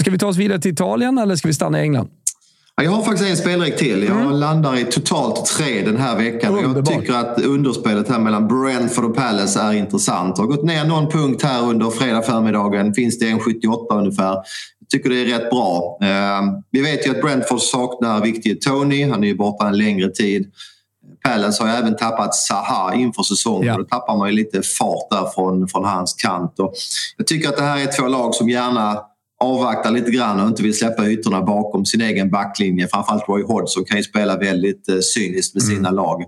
ska 0.00 0.10
vi 0.10 0.18
ta 0.18 0.26
oss 0.26 0.36
vidare 0.36 0.60
till 0.60 0.72
Italien 0.72 1.18
eller 1.18 1.36
ska 1.36 1.48
vi 1.48 1.54
stanna 1.54 1.78
i 1.78 1.82
England? 1.82 2.08
Jag 2.82 2.90
har 2.90 3.02
faktiskt 3.02 3.30
en 3.30 3.36
spelrik 3.36 3.76
till. 3.76 4.04
Jag 4.04 4.20
mm. 4.20 4.32
landar 4.32 4.76
i 4.76 4.84
totalt 4.84 5.46
tre 5.46 5.82
den 5.82 5.96
här 5.96 6.16
veckan. 6.16 6.58
Underbart. 6.58 6.90
Jag 6.90 7.00
tycker 7.00 7.14
att 7.14 7.38
underspelet 7.38 8.08
här 8.08 8.18
mellan 8.18 8.48
Brentford 8.48 9.04
och 9.04 9.16
Palace 9.16 9.60
är 9.60 9.72
intressant. 9.72 10.36
Det 10.36 10.42
har 10.42 10.46
gått 10.46 10.64
ner 10.64 10.84
någon 10.84 11.10
punkt 11.10 11.42
här 11.42 11.62
under 11.62 11.90
fredag 11.90 12.22
förmiddagen. 12.22 12.94
Finns 12.94 13.18
det 13.18 13.28
en 13.28 13.40
78 13.40 13.94
ungefär. 13.94 14.34
Jag 14.80 14.88
tycker 14.90 15.10
det 15.10 15.16
är 15.16 15.38
rätt 15.38 15.50
bra. 15.50 15.98
Ehm, 16.02 16.44
vi 16.70 16.80
vet 16.82 17.06
ju 17.06 17.10
att 17.10 17.20
Brentford 17.20 17.60
saknar 17.60 18.20
viktige 18.20 18.54
Tony. 18.54 19.04
Han 19.10 19.24
är 19.24 19.28
ju 19.28 19.36
borta 19.36 19.68
en 19.68 19.78
längre 19.78 20.10
tid. 20.10 20.52
Palace 21.24 21.62
har 21.62 21.70
ju 21.70 21.76
även 21.76 21.96
tappat 21.96 22.34
Zaha 22.34 22.94
inför 22.94 23.22
säsongen. 23.22 23.66
Ja. 23.66 23.76
Då 23.76 23.84
tappar 23.84 24.16
man 24.16 24.28
ju 24.28 24.34
lite 24.34 24.62
fart 24.62 25.10
där 25.10 25.26
från, 25.34 25.68
från 25.68 25.84
hans 25.84 26.14
kant. 26.14 26.58
Och 26.58 26.74
jag 27.16 27.26
tycker 27.26 27.48
att 27.48 27.56
det 27.56 27.62
här 27.62 27.78
är 27.78 28.00
två 28.00 28.08
lag 28.08 28.34
som 28.34 28.48
gärna 28.48 29.00
avvaktar 29.44 29.90
lite 29.90 30.10
grann 30.10 30.40
och 30.40 30.48
inte 30.48 30.62
vill 30.62 30.78
släppa 30.78 31.06
ytorna 31.06 31.42
bakom 31.42 31.84
sin 31.84 32.00
egen 32.00 32.30
backlinje. 32.30 32.88
Framförallt 32.88 33.28
Roy 33.28 33.42
Hodgson 33.42 33.84
kan 33.84 33.96
ju 33.96 34.02
spela 34.02 34.36
väldigt 34.36 34.88
eh, 34.88 34.98
cyniskt 34.98 35.54
med 35.54 35.62
sina 35.62 35.88
mm. 35.88 35.94
lag. 35.94 36.24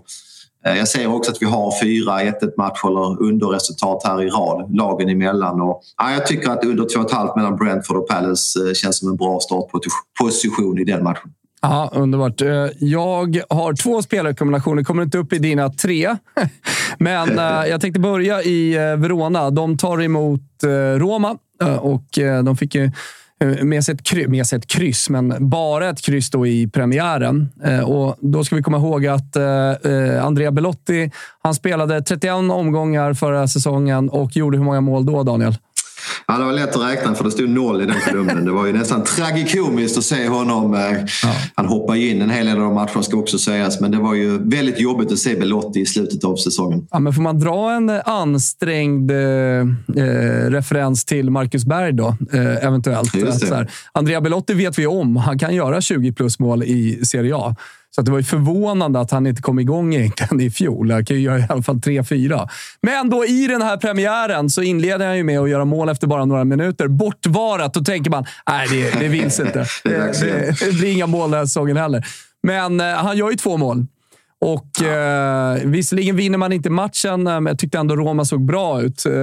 Eh, 0.65 0.77
jag 0.77 0.87
ser 0.87 1.07
också 1.07 1.31
att 1.31 1.41
vi 1.41 1.45
har 1.45 1.73
fyra 1.81 2.11
1-1 2.11 2.33
matcher 2.57 2.87
eller 2.87 3.21
underresultat 3.21 4.03
här 4.03 4.23
i 4.23 4.29
rad, 4.29 4.75
lagen 4.75 5.09
emellan. 5.09 5.61
Och, 5.61 5.81
ja, 5.97 6.11
jag 6.11 6.27
tycker 6.27 6.49
att 6.49 6.65
under 6.65 6.83
2,5 6.83 7.35
mellan 7.35 7.55
Brentford 7.55 7.97
och 7.97 8.07
Palace 8.07 8.67
eh, 8.67 8.73
känns 8.73 8.99
som 8.99 9.09
en 9.09 9.15
bra 9.15 9.39
startposition 9.39 10.79
i 10.79 10.83
den 10.83 11.03
matchen. 11.03 11.31
Ja, 11.61 11.91
underbart. 11.93 12.41
Jag 12.79 13.41
har 13.49 13.83
två 13.83 14.01
spelrekommendationer. 14.01 14.83
Kommer 14.83 15.03
inte 15.03 15.17
upp 15.17 15.33
i 15.33 15.37
dina 15.37 15.69
tre. 15.69 16.15
Men 16.97 17.37
jag 17.69 17.81
tänkte 17.81 17.99
börja 17.99 18.43
i 18.43 18.73
Verona. 18.73 19.49
De 19.49 19.77
tar 19.77 20.01
emot 20.01 20.41
Roma 20.97 21.37
Eh, 21.61 21.75
och 21.75 22.19
eh, 22.19 22.43
de 22.43 22.57
fick 22.57 22.75
ju 22.75 22.91
eh, 23.39 23.63
med 23.63 23.83
sig, 23.83 23.95
ett 23.95 24.03
kryss, 24.03 24.27
med 24.27 24.47
sig 24.47 24.59
ett 24.59 24.67
kryss, 24.67 25.09
men 25.09 25.49
bara 25.49 25.89
ett 25.89 26.01
kryss 26.01 26.29
då 26.29 26.47
i 26.47 26.67
premiären. 26.67 27.49
Och 27.85 28.15
då 28.19 28.43
ska 28.43 28.55
vi 28.55 28.63
komma 28.63 28.77
ihåg 28.77 29.07
att 29.07 29.37
Andrea 30.21 30.51
Belotti 30.51 31.11
han 31.43 31.55
spelade 31.55 32.01
31 32.01 32.33
omgångar 32.33 33.13
förra 33.13 33.47
säsongen 33.47 34.09
och 34.09 34.35
gjorde 34.35 34.57
hur 34.57 34.65
många 34.65 34.81
mål 34.81 35.05
då, 35.05 35.23
Daniel? 35.23 35.55
Ja, 36.27 36.37
det 36.37 36.45
var 36.45 36.53
lätt 36.53 36.75
att 36.75 36.91
räkna 36.91 37.15
för 37.15 37.23
det 37.23 37.31
stod 37.31 37.49
noll 37.49 37.81
i 37.81 37.85
den 37.85 37.95
kolumnen. 38.07 38.45
Det 38.45 38.51
var 38.51 38.65
ju 38.65 38.73
nästan 38.73 39.03
tragikomiskt 39.03 39.97
att 39.97 40.03
se 40.03 40.27
honom. 40.27 40.73
Eh, 40.73 40.79
ja. 41.23 41.33
Han 41.55 41.65
hoppade 41.65 41.99
in 41.99 42.21
en 42.21 42.29
hel 42.29 42.45
del 42.45 42.55
av 42.55 42.61
de 42.61 42.73
matcherna 42.73 43.03
ska 43.03 43.17
också 43.17 43.37
sägas. 43.37 43.79
Men 43.79 43.91
det 43.91 43.97
var 43.97 44.13
ju 44.13 44.37
väldigt 44.37 44.79
jobbigt 44.79 45.11
att 45.11 45.19
se 45.19 45.35
Belotti 45.35 45.79
i 45.79 45.85
slutet 45.85 46.23
av 46.23 46.35
säsongen. 46.35 46.87
Ja, 46.91 46.99
men 46.99 47.13
får 47.13 47.21
man 47.21 47.39
dra 47.39 47.71
en 47.71 47.89
ansträngd 47.89 49.11
eh, 49.11 49.17
eh 49.17 50.49
referens 50.49 51.05
till 51.05 51.31
Marcus 51.31 51.65
Berg 51.65 51.93
då? 51.93 52.17
Eh, 52.33 52.65
eventuellt. 52.65 53.11
Andrea 53.91 54.21
Belotti 54.21 54.53
vet 54.53 54.79
vi 54.79 54.87
om. 54.87 55.15
Han 55.15 55.39
kan 55.39 55.55
göra 55.55 55.81
20 55.81 56.11
plus 56.11 56.39
mål 56.39 56.63
i 56.63 57.05
Serie 57.05 57.35
A. 57.35 57.55
Så 57.97 58.01
det 58.01 58.11
var 58.11 58.17
ju 58.17 58.23
förvånande 58.23 58.99
att 58.99 59.11
han 59.11 59.27
inte 59.27 59.41
kom 59.41 59.59
igång 59.59 59.95
egentligen 59.95 60.41
i 60.41 60.51
fjol. 60.51 60.91
Han 60.91 61.05
kan 61.05 61.15
ju 61.15 61.21
göra 61.21 61.39
i 61.39 61.45
alla 61.49 61.63
fall 61.63 61.75
3-4. 61.75 62.49
Men 62.81 63.09
då 63.09 63.25
i 63.25 63.47
den 63.47 63.61
här 63.61 63.77
premiären 63.77 64.49
så 64.49 64.61
inleder 64.61 65.07
han 65.07 65.17
ju 65.17 65.23
med 65.23 65.39
att 65.39 65.49
göra 65.49 65.65
mål 65.65 65.89
efter 65.89 66.07
bara 66.07 66.25
några 66.25 66.43
minuter. 66.43 66.87
Bortvarat. 66.87 67.73
Då 67.73 67.83
tänker 67.83 68.11
man, 68.11 68.25
nej, 68.49 68.67
det, 68.71 68.99
det 68.99 69.07
vinns 69.07 69.39
inte. 69.39 69.65
det, 69.83 70.21
det, 70.21 70.55
det, 70.65 70.71
blir 70.71 70.93
inga 70.93 71.07
mål 71.07 71.31
den 71.31 71.39
här 71.39 71.45
säsongen 71.45 71.77
heller. 71.77 72.05
Men 72.43 72.79
eh, 72.79 72.87
han 72.87 73.17
gör 73.17 73.31
ju 73.31 73.37
två 73.37 73.57
mål. 73.57 73.85
Och 74.45 74.69
ja. 74.81 75.57
eh, 75.57 75.63
Visserligen 75.65 76.15
vinner 76.15 76.37
man 76.37 76.53
inte 76.53 76.69
matchen, 76.69 77.27
eh, 77.27 77.33
men 77.33 77.45
jag 77.45 77.59
tyckte 77.59 77.77
ändå 77.77 77.95
Roma 77.95 78.25
såg 78.25 78.45
bra 78.45 78.81
ut. 78.81 79.05
Eh, 79.05 79.13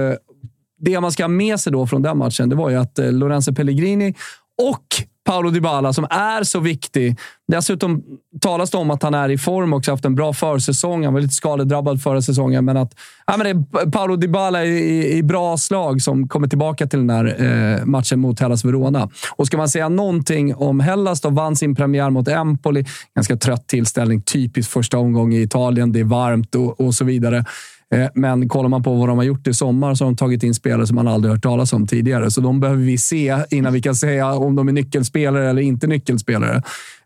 det 0.81 0.99
man 0.99 1.11
ska 1.11 1.23
ha 1.23 1.27
med 1.27 1.59
sig 1.59 1.71
då 1.71 1.87
från 1.87 2.01
den 2.01 2.17
matchen, 2.17 2.49
det 2.49 2.55
var 2.55 2.69
ju 2.69 2.75
att 2.75 2.99
eh, 2.99 3.11
Lorenzo 3.11 3.53
Pellegrini 3.53 4.15
och 4.61 4.85
Paolo 5.25 5.49
Dybala 5.49 5.93
som 5.93 6.07
är 6.09 6.43
så 6.43 6.59
viktig. 6.59 7.19
Dessutom 7.47 8.03
talas 8.41 8.71
det 8.71 8.77
om 8.77 8.91
att 8.91 9.03
han 9.03 9.13
är 9.13 9.29
i 9.29 9.37
form 9.37 9.73
också, 9.73 9.91
haft 9.91 10.05
en 10.05 10.15
bra 10.15 10.33
försäsong. 10.33 11.05
Han 11.05 11.13
var 11.13 11.21
lite 11.21 11.33
skadedrabbad 11.33 12.01
förra 12.01 12.21
säsongen, 12.21 12.65
men 12.65 12.77
att 12.77 12.93
ja, 13.27 13.37
men 13.37 13.45
det 13.45 13.79
är 13.81 13.91
Paolo 13.91 14.15
Dybala 14.15 14.65
i, 14.65 15.17
i 15.17 15.23
bra 15.23 15.57
slag 15.57 16.01
som 16.01 16.27
kommer 16.27 16.47
tillbaka 16.47 16.87
till 16.87 16.99
den 16.99 17.09
här 17.09 17.41
eh, 17.43 17.85
matchen 17.85 18.19
mot 18.19 18.39
Hellas 18.39 18.65
Verona. 18.65 19.09
Och 19.35 19.47
ska 19.47 19.57
man 19.57 19.69
säga 19.69 19.89
någonting 19.89 20.55
om 20.55 20.79
Hellas, 20.79 21.21
då 21.21 21.29
vann 21.29 21.55
sin 21.55 21.75
premiär 21.75 22.09
mot 22.09 22.27
Empoli. 22.27 22.85
Ganska 23.15 23.37
trött 23.37 23.67
tillställning, 23.67 24.21
typiskt 24.21 24.73
första 24.73 24.97
omgång 24.97 25.33
i 25.33 25.41
Italien. 25.41 25.91
Det 25.91 25.99
är 25.99 26.03
varmt 26.03 26.55
och, 26.55 26.81
och 26.81 26.93
så 26.93 27.05
vidare. 27.05 27.45
Eh, 27.93 28.07
men 28.13 28.49
kollar 28.49 28.69
man 28.69 28.83
på 28.83 28.95
vad 28.95 29.09
de 29.09 29.17
har 29.17 29.25
gjort 29.25 29.47
i 29.47 29.53
sommar 29.53 29.95
så 29.95 30.03
har 30.03 30.11
de 30.11 30.15
tagit 30.15 30.43
in 30.43 30.53
spelare 30.53 30.87
som 30.87 30.95
man 30.95 31.07
aldrig 31.07 31.33
hört 31.33 31.43
talas 31.43 31.73
om 31.73 31.87
tidigare. 31.87 32.31
Så 32.31 32.41
de 32.41 32.59
behöver 32.59 32.83
vi 32.83 32.97
se 32.97 33.37
innan 33.51 33.73
vi 33.73 33.81
kan 33.81 33.95
säga 33.95 34.33
om 34.33 34.55
de 34.55 34.67
är 34.67 34.73
nyckelspelare 34.73 35.49
eller 35.49 35.61
inte 35.61 35.87
nyckelspelare. 35.87 36.63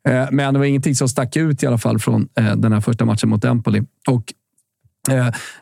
Eh, 0.08 0.26
men 0.32 0.54
det 0.54 0.60
var 0.60 0.66
ingenting 0.66 0.96
som 0.96 1.10
stack 1.10 1.36
ut 1.36 1.64
i 1.64 1.68
alla 1.68 1.78
fall 1.78 2.00
från 2.00 2.28
eh, 2.40 2.56
den 2.56 2.74
här 2.74 2.82
första 2.82 3.06
matchen 3.06 3.30
mot 3.30 3.46
Empoli. 3.46 3.84
Och 4.08 4.34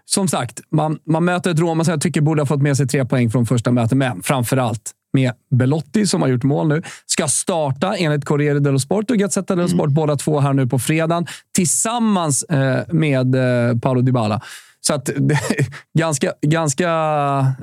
som 0.05 0.27
sagt, 0.27 0.61
man, 0.69 0.99
man 1.05 1.25
möter 1.25 1.51
ett 1.51 1.59
Roma 1.59 1.83
som 1.83 1.91
jag 1.91 2.01
tycker 2.01 2.21
borde 2.21 2.41
ha 2.41 2.45
fått 2.45 2.61
med 2.61 2.77
sig 2.77 2.87
tre 2.87 3.05
poäng 3.05 3.29
från 3.29 3.45
första 3.45 3.71
mötet, 3.71 3.97
men 3.97 4.23
framför 4.23 4.57
allt 4.57 4.91
med 5.13 5.31
Belotti 5.51 6.07
som 6.07 6.21
har 6.21 6.29
gjort 6.29 6.43
mål 6.43 6.67
nu. 6.67 6.81
Ska 7.05 7.27
starta 7.27 7.95
enligt 7.95 8.25
Corriere 8.25 8.59
dello 8.59 8.79
Sport 8.79 9.11
och 9.11 9.17
Gazzetta 9.17 9.55
dello 9.55 9.67
Sport, 9.67 9.85
mm. 9.85 9.93
båda 9.93 10.15
två 10.15 10.39
här 10.39 10.53
nu 10.53 10.67
på 10.67 10.79
fredagen, 10.79 11.27
tillsammans 11.55 12.45
med 12.91 13.35
Paolo 13.81 14.01
Dybala. 14.01 14.41
Så 14.81 14.93
att 14.93 15.09
ganska, 15.97 16.33
ganska 16.41 16.87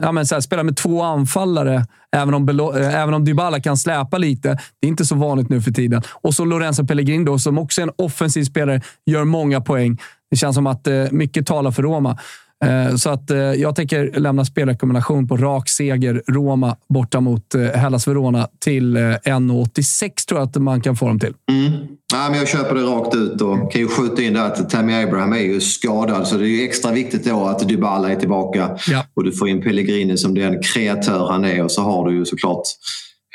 ja 0.03 0.13
men 0.13 0.27
så 0.27 0.35
här, 0.35 0.41
spela 0.41 0.63
med 0.63 0.77
två 0.77 1.03
anfallare, 1.03 1.87
även 2.17 2.35
om, 2.35 2.49
eh, 2.49 3.03
även 3.03 3.15
om 3.15 3.25
Dybala 3.25 3.61
kan 3.61 3.77
släpa 3.77 4.19
lite. 4.19 4.49
Det 4.81 4.87
är 4.87 4.89
inte 4.89 5.05
så 5.05 5.15
vanligt 5.15 5.49
nu 5.49 5.61
för 5.61 5.71
tiden. 5.71 6.03
Och 6.11 6.35
så 6.35 6.45
Lorenzo 6.45 6.87
Pellegrino, 6.87 7.25
då, 7.25 7.39
som 7.39 7.59
också 7.59 7.81
är 7.81 7.83
en 7.83 7.93
offensiv 7.99 8.45
spelare, 8.45 8.81
gör 9.07 9.25
många 9.25 9.61
poäng. 9.61 9.99
Det 10.31 10.37
känns 10.37 10.55
som 10.55 10.67
att 10.67 10.87
eh, 10.87 11.05
mycket 11.11 11.47
talar 11.47 11.71
för 11.71 11.83
Roma. 11.83 12.19
Eh, 12.65 12.97
så 12.97 13.11
att 13.11 13.31
eh, 13.31 13.39
jag 13.39 13.77
tänker 13.77 14.21
lämna 14.21 14.45
spelrekommendation 14.45 15.29
på 15.29 15.37
rak 15.37 15.69
seger 15.69 16.23
Roma 16.27 16.77
borta 16.89 17.21
mot 17.21 17.55
eh, 17.55 17.63
Hellas 17.63 18.09
Verona 18.09 18.49
till 18.61 18.97
1,86 18.97 20.29
tror 20.29 20.41
jag 20.41 20.49
att 20.49 20.57
man 20.57 20.81
kan 20.81 20.97
få 20.97 21.07
dem 21.07 21.19
till. 21.21 21.35
Mm. 21.51 21.73
Ja, 22.13 22.29
men 22.31 22.39
jag 22.39 22.49
köper 22.49 22.75
det 22.75 22.83
rakt 22.83 23.15
ut 23.15 23.41
och 23.41 23.73
kan 23.73 23.81
ju 23.81 23.89
skjuta 23.89 24.23
in 24.23 24.33
där 24.33 24.47
att 24.47 24.71
Tammy 24.71 24.95
Abraham 25.03 25.33
är 25.33 25.39
ju 25.39 25.61
skadad 25.61 26.27
så 26.27 26.37
det 26.37 26.45
är 26.45 26.49
ju 26.49 26.65
extra 26.65 26.93
viktigt 26.93 27.25
då 27.25 27.45
att 27.45 27.69
Dybala 27.69 28.11
är 28.11 28.17
tillbaka 28.17 28.71
ja. 28.89 29.07
och 29.17 29.25
du 29.25 29.33
får 29.33 29.49
in 29.49 29.63
Pellegrini 29.63 30.17
som 30.17 30.35
den 30.35 30.63
kreatör 30.63 31.29
han 31.31 31.45
är 31.45 31.65
och 31.65 31.71
så 31.71 31.83
har 31.83 32.09
du 32.09 32.17
ju 32.17 32.25
såklart 32.25 32.63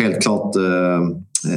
helt 0.02 0.22
klart 0.22 0.56
eh, 0.56 1.00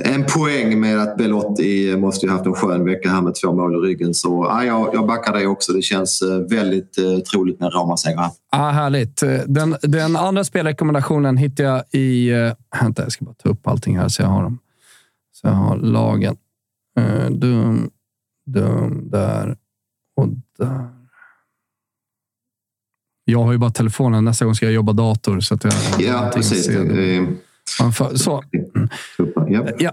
en 0.05 0.25
poäng 0.25 0.81
med 0.81 0.99
att 0.99 1.17
Belotti 1.17 1.97
måste 1.97 2.27
ju 2.27 2.33
haft 2.33 2.47
en 2.47 2.55
skön 2.55 2.85
vecka 2.85 3.09
här 3.09 3.23
med 3.23 3.35
två 3.35 3.53
mål 3.53 3.75
i 3.75 3.89
ryggen. 3.89 4.15
Så 4.15 4.47
ja, 4.51 4.65
jag, 4.65 4.95
jag 4.95 5.07
backar 5.07 5.33
det 5.33 5.47
också. 5.47 5.73
Det 5.73 5.83
känns 5.83 6.23
eh, 6.23 6.39
väldigt 6.39 6.99
eh, 6.99 7.19
troligt 7.19 7.61
med 7.61 7.67
en 7.67 7.73
Roma-seger 7.73 8.17
här. 8.17 8.31
Ja, 8.53 8.71
härligt. 8.71 9.23
Den, 9.47 9.77
den 9.83 10.17
andra 10.17 10.45
spelrekommendationen 10.45 11.37
hittar 11.37 11.65
jag 11.65 11.83
i... 11.91 12.31
Eh, 12.31 12.53
vänta, 12.81 13.03
jag 13.03 13.13
ska 13.13 13.25
bara 13.25 13.35
ta 13.35 13.49
upp 13.49 13.67
allting 13.67 13.99
här 13.99 14.09
så 14.09 14.23
jag 14.23 14.29
har 14.29 14.43
dem. 14.43 14.59
Så 15.33 15.47
jag 15.47 15.55
har 15.55 15.77
lagen. 15.77 16.37
Uh, 17.01 17.31
dum, 17.31 17.91
dum, 18.47 19.11
där 19.11 19.57
och 20.17 20.29
där. 20.59 20.89
Jag 23.25 23.43
har 23.43 23.53
ju 23.53 23.59
bara 23.59 23.71
telefonen. 23.71 24.25
Nästa 24.25 24.45
gång 24.45 24.55
ska 24.55 24.67
jag 24.67 24.73
jobba 24.73 24.93
dator. 24.93 25.41
Så 25.41 25.55
att 25.55 25.65
jag 25.65 25.73
ja, 25.99 26.31
precis. 26.35 26.71
Så. 28.15 28.43
Ja. 29.79 29.93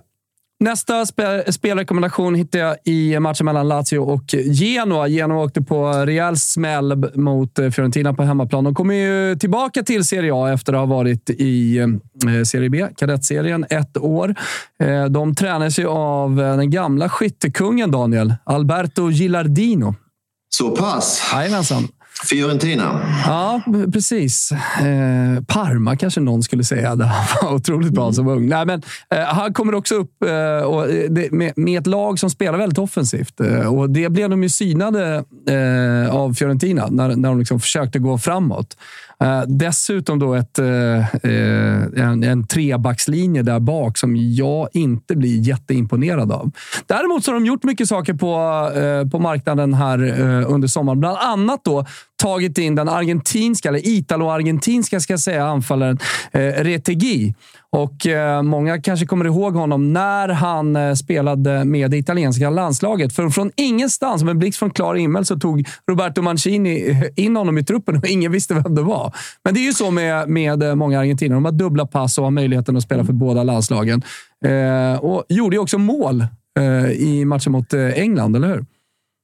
Nästa 0.64 1.06
spelrekommendation 1.52 2.36
hittar 2.36 2.60
jag 2.60 2.78
i 2.86 3.20
matchen 3.20 3.46
mellan 3.46 3.68
Lazio 3.68 3.98
och 3.98 4.24
Genoa. 4.34 5.08
Genoa 5.08 5.44
åkte 5.44 5.62
på 5.62 5.92
rejäl 5.92 6.38
smäll 6.38 7.16
mot 7.16 7.60
eh, 7.60 7.70
Fiorentina 7.70 8.14
på 8.14 8.24
hemmaplan. 8.24 8.64
De 8.64 8.76
kommer 8.76 8.96
ju 8.96 9.36
tillbaka 9.36 9.84
till 9.84 10.06
Serie 10.06 10.32
A 10.34 10.54
efter 10.54 10.74
att 10.74 10.80
ha 10.80 10.86
varit 10.86 11.30
i 11.30 11.78
eh, 11.78 12.44
Serie 12.44 12.70
B, 12.70 12.88
kadettserien, 12.98 13.66
ett 13.70 13.98
år. 13.98 14.36
Eh, 14.84 15.06
de 15.06 15.36
tränas 15.36 15.80
ju 15.80 15.88
av 15.88 16.36
den 16.36 16.72
gamla 16.72 17.10
skyttekungen, 17.10 17.92
Daniel. 17.92 18.36
Alberto 18.44 19.12
Gilardino. 19.12 19.96
Så 20.50 20.76
pass? 20.76 21.30
Jajamensan. 21.34 21.88
Fiorentina. 22.26 23.02
Ja, 23.26 23.62
precis. 23.94 24.52
Eh, 24.52 25.44
Parma 25.48 25.96
kanske 25.96 26.20
någon 26.20 26.44
skulle 26.44 26.64
säga. 26.64 26.96
Det 27.00 27.12
var 27.42 27.54
otroligt 27.54 27.94
bra 27.94 28.14
som 28.14 28.28
ung. 28.28 28.50
Nej, 28.50 28.66
men, 28.66 28.82
eh, 29.16 29.20
han 29.20 29.54
kommer 29.54 29.76
också 29.76 29.96
upp 29.96 30.24
eh, 30.24 30.68
och, 30.68 30.90
eh, 30.90 31.10
det, 31.10 31.32
med, 31.32 31.54
med, 31.56 31.80
ett 31.80 31.88
lag 31.88 32.20
som 32.20 32.30
spelar 32.30 32.58
väldigt 32.58 32.80
offensivt. 32.80 33.40
Eh, 33.40 33.74
och 33.74 33.90
Det 33.90 34.10
blev 34.10 34.30
de 34.30 34.44
ju 34.44 34.50
synade 34.50 35.24
eh, 35.50 36.16
av 36.16 36.34
Fiorentina 36.34 36.88
när, 36.92 37.16
när 37.16 37.30
de 37.30 37.40
liksom 37.40 37.60
försökte 37.60 38.00
gå 38.00 38.18
framåt. 38.18 38.78
Dessutom 39.48 40.20
då 40.20 40.34
ett, 40.34 40.60
en, 40.60 42.24
en 42.24 42.48
trebackslinje 42.48 43.44
där 43.44 43.60
bak 43.60 43.98
som 43.98 44.16
jag 44.16 44.70
inte 44.74 45.16
blir 45.16 45.40
jätteimponerad 45.40 46.32
av. 46.32 46.52
Däremot 46.86 47.24
så 47.24 47.32
har 47.32 47.34
de 47.40 47.46
gjort 47.46 47.64
mycket 47.64 47.88
saker 47.88 48.14
på, 48.14 48.30
på 49.12 49.20
marknaden 49.20 49.74
här 49.74 50.00
under 50.46 50.68
sommaren. 50.68 51.00
Bland 51.00 51.18
annat 51.18 51.64
då 51.64 51.86
tagit 52.20 52.58
in 52.58 52.76
den 52.76 52.90
argentinska, 52.90 53.70
eller 53.70 53.88
italo-argentinska 53.88 55.00
ska 55.00 55.14
jag 55.14 55.20
säga, 55.20 55.46
anfallaren 55.46 56.00
eh, 56.32 56.40
Retegi. 56.40 57.34
Och 57.72 58.08
eh, 58.08 58.42
Många 58.42 58.82
kanske 58.82 59.06
kommer 59.06 59.26
ihåg 59.26 59.56
honom 59.56 59.94
när 59.94 60.30
han 60.30 60.76
eh, 60.76 60.94
spelade 60.94 61.66
med 61.66 61.92
det 61.92 61.98
italienska 61.98 62.50
landslaget. 62.50 63.14
För 63.14 63.30
från 63.30 63.52
ingenstans, 63.56 64.20
som 64.20 64.30
en 64.30 64.40
blixt 64.40 64.60
från 64.60 64.70
klar 64.70 64.96
himmel, 64.96 65.26
så 65.26 65.40
tog 65.40 65.68
Roberto 65.90 66.22
Mancini 66.22 66.90
eh, 66.90 67.26
in 67.26 67.36
honom 67.36 67.58
i 67.58 67.64
truppen 67.64 67.98
och 67.98 68.08
ingen 68.08 68.32
visste 68.32 68.54
vem 68.54 68.76
det 68.76 68.82
var. 68.82 69.16
Men 69.44 69.54
det 69.54 69.60
är 69.60 69.66
ju 69.66 69.74
så 69.74 69.92
med, 69.92 70.30
med 70.30 70.64
eh, 70.64 70.76
många 70.76 71.00
argentiner. 71.00 71.36
De 71.36 71.46
har 71.46 71.52
dubbla 71.52 71.86
pass 71.86 72.18
och 72.18 72.24
har 72.24 72.32
möjligheten 72.32 72.78
att 72.78 72.84
spela 72.84 73.06
för 73.06 73.14
båda 73.14 73.44
landslagen. 73.44 74.02
Eh, 74.46 75.00
och 75.00 75.26
gjorde 75.30 75.56
ju 75.56 75.60
också 75.60 75.78
mål 75.78 76.26
eh, 76.60 76.92
i 76.92 77.26
matchen 77.26 77.52
mot 77.52 77.74
eh, 77.74 77.88
England, 77.90 78.36
eller 78.36 78.48
hur? 78.48 78.66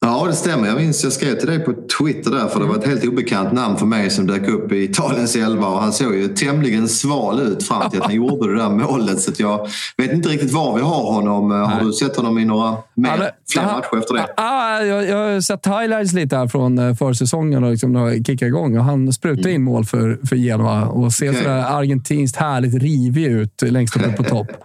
Ja, 0.06 0.26
det 0.28 0.34
stämmer. 0.34 0.68
Jag 0.68 0.78
minns 0.78 1.04
jag 1.04 1.14
skrev 1.14 1.36
till 1.36 1.48
dig 1.48 1.60
på 1.60 1.74
Twitter 2.00 2.32
där 2.32 2.48
för 2.48 2.60
det 2.60 2.66
var 2.66 2.76
ett 2.76 2.88
helt 2.88 3.06
obekant 3.06 3.54
namn 3.54 3.78
för 3.78 3.86
mig 3.86 4.10
som 4.10 4.28
dök 4.28 4.48
upp 4.48 4.72
i 4.72 4.84
Italiens 4.84 5.36
elva 5.36 5.68
och 5.68 5.80
han 5.80 5.94
såg 5.94 6.16
ju 6.16 6.28
tämligen 6.28 6.88
sval 6.88 7.40
ut 7.40 7.64
fram 7.64 7.90
till 7.90 8.00
att 8.00 8.06
han 8.06 8.16
gjorde 8.16 8.54
det 8.54 8.62
där 8.62 8.70
målet. 8.70 9.22
Så 9.22 9.32
jag 9.38 9.70
vet 9.98 10.12
inte 10.12 10.30
riktigt 10.30 10.52
var 10.52 10.76
vi 10.76 10.82
har 10.82 11.12
honom. 11.12 11.50
Nej. 11.50 11.60
Har 11.60 11.86
du 11.86 11.94
sett 11.94 12.16
honom 12.16 12.38
i 12.38 12.46
några 12.46 12.78
mer, 12.94 13.10
ja, 13.20 13.30
fler 13.50 13.64
matcher 13.64 13.98
efter 14.00 14.14
det? 14.14 14.26
Ja, 14.38 14.82
jag, 14.82 15.10
jag 15.10 15.18
har 15.18 15.42
sett 15.42 15.66
highlights 15.66 16.14
lite 16.14 16.38
här 16.38 16.48
från 16.48 16.80
eh, 16.80 16.96
försäsongen 16.96 17.64
och 17.64 17.72
liksom 17.72 18.24
kickat 18.26 18.48
igång. 18.48 18.78
Och 18.78 18.84
han 18.84 19.14
sprutar 19.14 19.50
in 19.50 19.56
mm. 19.56 19.64
mål 19.64 19.86
för, 19.86 20.20
för 20.30 20.36
Genoa 20.36 20.86
och 20.86 21.14
ser 21.14 21.30
okay. 21.30 21.44
sådär 21.44 21.64
argentinskt 21.64 22.38
härligt 22.38 22.84
rivig 22.84 23.26
ut 23.26 23.62
längst 23.62 23.96
uppe 23.96 24.12
på 24.12 24.24
topp. 24.24 24.48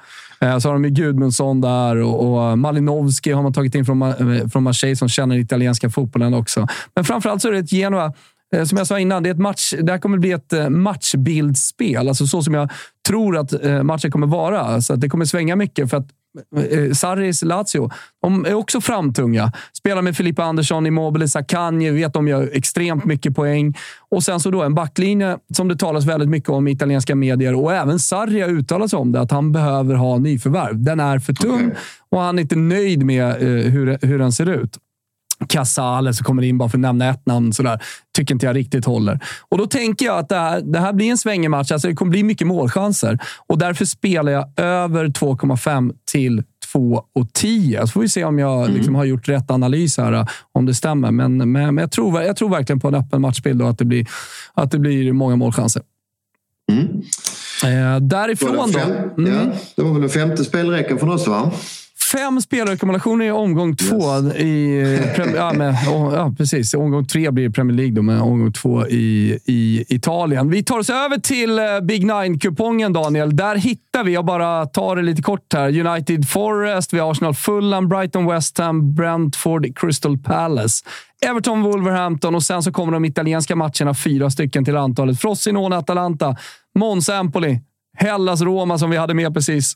Eh, 0.44 0.59
så 0.59 0.68
har 0.68 0.73
de 0.73 0.85
ju 0.85 0.90
Gudmundsson 0.90 1.61
där 1.61 1.97
och, 1.97 2.59
Malinowski 2.59 3.32
har 3.32 3.42
man 3.42 3.52
tagit 3.52 3.75
in 3.75 3.85
från, 3.85 4.02
eh, 4.02 4.49
från 4.49 4.62
Marseille 4.62 4.97
som 4.97 5.09
känner 5.09 5.35
den 5.35 5.44
italienska 5.44 5.90
fotbollen 5.90 6.35
också. 6.35 6.66
Men 6.94 7.04
framförallt 7.04 7.42
så 7.42 7.49
är 7.49 7.52
det 7.52 7.59
ett 7.59 7.73
Genoa 7.73 8.12
eh, 8.56 8.64
som 8.64 8.78
jag 8.78 8.87
sa 8.87 8.99
innan, 8.99 9.23
det, 9.23 9.28
är 9.28 9.35
ett 9.35 9.40
match, 9.40 9.75
det 9.82 9.92
här 9.92 9.99
kommer 9.99 10.18
bli 10.18 10.32
ett 10.32 10.52
matchbildspel. 10.52 10.70
matchbildsspel. 10.70 12.09
Alltså 12.09 12.26
så 12.26 12.42
som 12.42 12.54
jag 12.54 12.70
tror 13.09 13.37
att 13.37 13.52
matchen 13.82 14.11
kommer 14.11 14.26
vara. 14.26 14.80
Så 14.80 14.94
att 14.94 15.00
det 15.00 15.09
kommer 15.09 15.25
svänga 15.25 15.56
mycket. 15.56 15.90
för 15.90 15.97
att 15.97 16.09
Sarris 16.93 17.43
Lazio, 17.43 17.91
de 18.23 18.47
är 18.47 18.55
också 18.55 18.81
framtunga. 18.81 19.53
Spelar 19.73 20.03
med 20.03 20.17
Filippa 20.17 20.45
Andersson, 20.45 20.87
Immobile, 20.87 21.29
Saccagni, 21.29 21.91
vet 21.91 22.13
de 22.13 22.29
gör 22.29 22.51
extremt 22.53 23.05
mycket 23.05 23.37
poäng. 23.37 23.75
Och 24.11 24.23
sen 24.23 24.41
så 24.41 24.51
då 24.51 24.63
en 24.63 24.75
backlinje 24.75 25.39
som 25.55 25.69
det 25.69 25.77
talas 25.77 26.05
väldigt 26.05 26.29
mycket 26.29 26.51
om 26.51 26.69
i 26.69 26.71
italienska 26.71 27.15
medier 27.15 27.55
och 27.55 27.75
även 27.75 27.99
Sarri 27.99 28.41
har 28.41 28.49
uttalat 28.49 28.91
sig 28.91 28.99
om 28.99 29.13
det, 29.13 29.21
att 29.21 29.31
han 29.31 29.53
behöver 29.53 29.95
ha 29.95 30.19
nyförvärv. 30.19 30.83
Den 30.83 31.01
är 31.01 31.19
för 31.19 31.33
tung 31.33 31.71
och 32.11 32.21
han 32.21 32.39
är 32.39 32.43
inte 32.43 32.57
nöjd 32.57 33.03
med 33.03 33.29
eh, 33.29 33.73
hur, 33.73 34.07
hur 34.07 34.19
den 34.19 34.33
ser 34.33 34.49
ut. 34.49 34.79
Casale 35.49 36.14
som 36.14 36.25
kommer 36.25 36.42
in 36.42 36.59
bara 36.59 36.68
för 36.68 36.78
att 36.78 36.82
nämna 36.82 37.11
ett 37.11 37.26
namn. 37.26 37.52
Sådär. 37.52 37.82
Tycker 38.16 38.35
inte 38.35 38.47
jag 38.47 38.56
riktigt 38.56 38.85
håller. 38.85 39.20
Och 39.49 39.59
Då 39.59 39.66
tänker 39.66 40.06
jag 40.06 40.18
att 40.18 40.28
det 40.28 40.37
här, 40.37 40.61
det 40.61 40.78
här 40.78 40.92
blir 40.92 41.11
en 41.11 41.18
svängig 41.18 41.50
match. 41.50 41.73
Alltså 41.73 41.88
det 41.88 41.94
kommer 41.94 42.11
bli 42.11 42.23
mycket 42.23 42.47
målchanser. 42.47 43.18
Och 43.47 43.59
Därför 43.59 43.85
spelar 43.85 44.32
jag 44.32 44.49
över 44.56 45.06
2,5 45.06 45.92
till 46.12 46.42
2,10. 46.75 47.80
Så 47.80 47.87
får 47.87 48.00
vi 48.00 48.09
se 48.09 48.25
om 48.25 48.38
jag 48.38 48.62
mm. 48.62 48.76
liksom 48.76 48.94
har 48.94 49.04
gjort 49.04 49.28
rätt 49.28 49.50
analys 49.50 49.99
här, 49.99 50.26
om 50.52 50.66
det 50.66 50.75
stämmer. 50.75 51.11
Men, 51.11 51.37
men, 51.37 51.52
men 51.52 51.78
jag, 51.78 51.90
tror, 51.90 52.23
jag 52.23 52.37
tror 52.37 52.50
verkligen 52.50 52.80
på 52.80 52.88
en 52.88 52.94
öppen 52.94 53.20
matchbild 53.20 53.62
och 53.62 53.70
att 53.70 53.78
det 53.78 53.85
blir, 53.85 54.06
att 54.54 54.70
det 54.70 54.78
blir 54.78 55.12
många 55.12 55.37
målchanser. 55.37 55.82
Mm. 56.73 57.02
Eh, 57.64 58.00
därifrån 58.00 58.73
då. 58.73 58.78
Mm. 58.78 59.35
Ja, 59.35 59.52
det 59.76 59.82
var 59.82 59.92
väl 59.92 60.00
den 60.00 60.11
femte 60.11 60.44
spelräcken 60.44 60.99
från 60.99 61.11
oss, 61.11 61.26
va? 61.26 61.52
Fem 62.12 62.40
spelrekommendationer 62.40 63.25
i 63.25 63.31
omgång 63.31 63.76
två. 63.76 63.97
Yes. 63.97 64.37
I, 64.37 64.81
ja, 65.37 65.52
med, 65.52 65.76
ja, 65.87 66.35
precis. 66.38 66.75
Omgång 66.75 67.07
tre 67.07 67.31
blir 67.31 67.50
Premier 67.50 67.76
League, 67.76 67.95
då, 67.95 68.02
men 68.02 68.21
omgång 68.21 68.52
två 68.52 68.87
i, 68.87 69.38
i 69.45 69.85
Italien. 69.88 70.50
Vi 70.50 70.62
tar 70.62 70.79
oss 70.79 70.90
över 70.90 71.19
till 71.19 71.59
eh, 71.59 71.64
Big 71.83 72.07
Nine-kupongen, 72.07 72.93
Daniel. 72.93 73.37
Där 73.37 73.57
hittar 73.57 74.05
vi, 74.05 74.12
jag 74.12 74.25
bara 74.25 74.67
tar 74.67 74.97
det 74.97 75.02
lite 75.02 75.23
kort 75.23 75.52
här, 75.55 75.87
United 75.87 76.29
Forest, 76.29 76.93
vi 76.93 76.99
har 76.99 77.11
Arsenal 77.11 77.35
Fulham, 77.35 77.88
Brighton 77.88 78.26
West 78.26 78.59
Ham, 78.59 78.95
Brentford 78.95 79.79
Crystal 79.79 80.19
Palace. 80.19 80.85
Everton, 81.26 81.62
Wolverhampton 81.62 82.35
och 82.35 82.43
sen 82.43 82.62
så 82.62 82.73
kommer 82.73 82.93
de 82.93 83.05
italienska 83.05 83.57
matcherna, 83.57 83.95
fyra 83.95 84.31
stycken 84.31 84.64
till 84.64 84.76
antalet. 84.76 85.21
Frosinone, 85.21 85.76
Atalanta, 85.76 86.37
Monza, 86.79 87.17
Empoli, 87.17 87.61
Hellas, 87.97 88.40
Roma 88.40 88.79
som 88.79 88.90
vi 88.90 88.97
hade 88.97 89.14
med 89.14 89.35
precis 89.35 89.75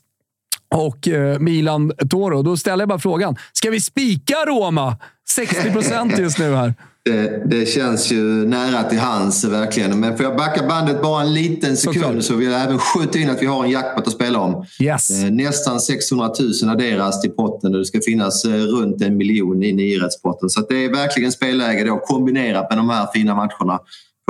och 0.75 1.07
eh, 1.07 1.39
Milan 1.39 1.91
Toro. 2.09 2.41
Då 2.41 2.57
ställer 2.57 2.81
jag 2.81 2.89
bara 2.89 2.99
frågan. 2.99 3.35
Ska 3.53 3.69
vi 3.69 3.81
spika 3.81 4.35
Roma? 4.47 4.97
60 5.29 5.71
procent 5.71 6.17
just 6.19 6.39
nu 6.39 6.55
här. 6.55 6.73
Det, 7.05 7.43
det, 7.45 7.65
känns 7.65 8.11
ju 8.11 8.23
nära 8.47 8.83
till 8.83 8.99
hands 8.99 9.43
verkligen. 9.43 9.99
Men 9.99 10.17
får 10.17 10.25
jag 10.25 10.37
backa 10.37 10.67
bandet 10.67 11.01
bara 11.01 11.21
en 11.21 11.33
liten 11.33 11.77
sekund 11.77 12.03
Såklart. 12.03 12.23
så 12.23 12.35
vill 12.35 12.51
jag 12.51 12.61
även 12.61 12.79
skjuta 12.79 13.19
in 13.19 13.29
att 13.29 13.41
vi 13.41 13.45
har 13.45 13.63
en 13.63 13.71
jackpot 13.71 14.07
att 14.07 14.13
spela 14.13 14.39
om. 14.39 14.65
Yes. 14.79 15.23
Eh, 15.23 15.31
nästan 15.31 15.79
600 15.79 16.31
000 16.63 16.71
adderas 16.71 17.21
till 17.21 17.31
potten 17.31 17.73
och 17.73 17.79
det 17.79 17.85
ska 17.85 18.01
finnas 18.01 18.45
eh, 18.45 18.51
runt 18.51 19.01
en 19.01 19.17
miljon 19.17 19.63
i 19.63 19.73
niorättspotten. 19.73 20.49
Så 20.49 20.61
det 20.61 20.85
är 20.85 20.89
verkligen 20.89 21.31
spelläge 21.31 21.83
då 21.83 21.97
kombinerat 21.97 22.69
med 22.69 22.77
de 22.77 22.89
här 22.89 23.07
fina 23.13 23.35
matcherna 23.35 23.79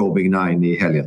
på 0.01 0.13
Big 0.13 0.31
Nine 0.31 0.63
i 0.63 0.79
helgen. 0.79 1.05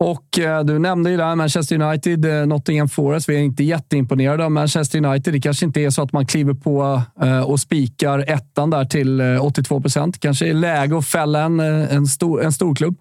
Och 0.00 0.38
eh, 0.38 0.64
du 0.64 0.78
nämnde 0.78 1.10
ju 1.10 1.16
där 1.16 1.34
Manchester 1.34 1.82
United, 1.82 2.24
eh, 2.24 2.46
Nottingham 2.46 2.88
Forest. 2.88 3.28
Vi 3.28 3.34
är 3.34 3.40
inte 3.40 3.64
jätteimponerade 3.64 4.44
av 4.44 4.50
Manchester 4.50 5.04
United. 5.04 5.34
Det 5.34 5.40
kanske 5.40 5.66
inte 5.66 5.80
är 5.80 5.90
så 5.90 6.02
att 6.02 6.12
man 6.12 6.26
kliver 6.26 6.54
på 6.54 7.02
eh, 7.22 7.40
och 7.40 7.60
spikar 7.60 8.24
ettan 8.28 8.70
där 8.70 8.84
till 8.84 9.20
eh, 9.20 9.44
82 9.44 9.80
procent. 9.80 10.20
Kanske 10.20 10.48
är 10.48 10.54
läge 10.54 10.98
att 10.98 11.06
fälla 11.06 11.42
en, 11.42 11.60
eh, 11.60 11.94
en, 11.94 12.06
stor, 12.06 12.42
en 12.42 12.52
stor 12.52 12.74
klubb. 12.74 12.96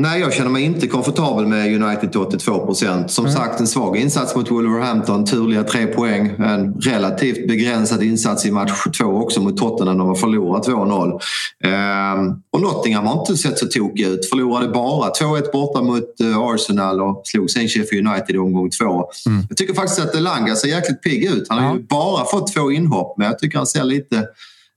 Nej, 0.00 0.20
jag 0.20 0.32
känner 0.32 0.50
mig 0.50 0.62
inte 0.62 0.86
komfortabel 0.86 1.46
med 1.46 1.82
United 1.82 2.12
till 2.12 2.20
82 2.20 2.66
procent. 2.66 3.10
Som 3.10 3.24
mm. 3.24 3.36
sagt, 3.36 3.60
en 3.60 3.66
svag 3.66 3.96
insats 3.96 4.36
mot 4.36 4.50
Wolverhampton. 4.50 5.24
Turliga 5.24 5.64
tre 5.64 5.86
poäng. 5.86 6.28
En 6.38 6.74
relativt 6.74 7.48
begränsad 7.48 8.02
insats 8.02 8.46
i 8.46 8.50
match 8.50 8.72
två 8.98 9.04
också 9.04 9.40
mot 9.40 9.56
Tottenham. 9.56 9.98
De 9.98 10.08
har 10.08 10.14
förlorat 10.14 10.68
2-0. 10.68 11.20
Ehm, 11.64 12.34
och 12.52 12.60
Nottingham 12.60 13.06
har 13.06 13.20
inte 13.20 13.36
sett 13.36 13.58
så 13.58 13.66
tokiga 13.66 14.08
ut. 14.08 14.28
Förlorade 14.28 14.68
bara 14.68 15.10
2-1 15.10 15.52
borta 15.52 15.82
mot 15.82 16.20
eh, 16.20 16.38
Arsenal 16.38 17.00
och 17.00 17.22
slog 17.24 17.50
sen 17.50 17.68
Sheffield 17.68 18.08
United 18.08 18.34
i 18.34 18.38
omgång 18.38 18.70
två. 18.70 19.10
Mm. 19.26 19.46
Jag 19.48 19.58
tycker 19.58 19.74
faktiskt 19.74 20.00
att 20.00 20.14
Elanga 20.14 20.56
ser 20.56 20.68
jäkligt 20.68 21.02
pigg 21.02 21.24
ut. 21.24 21.46
Han 21.48 21.58
har 21.58 21.66
ja. 21.66 21.76
ju 21.76 21.82
bara 21.82 22.24
fått 22.24 22.54
två 22.54 22.70
inhopp, 22.70 23.14
men 23.18 23.26
jag 23.26 23.38
tycker 23.38 23.58
han 23.58 23.66
ser 23.66 23.84
lite 23.84 24.26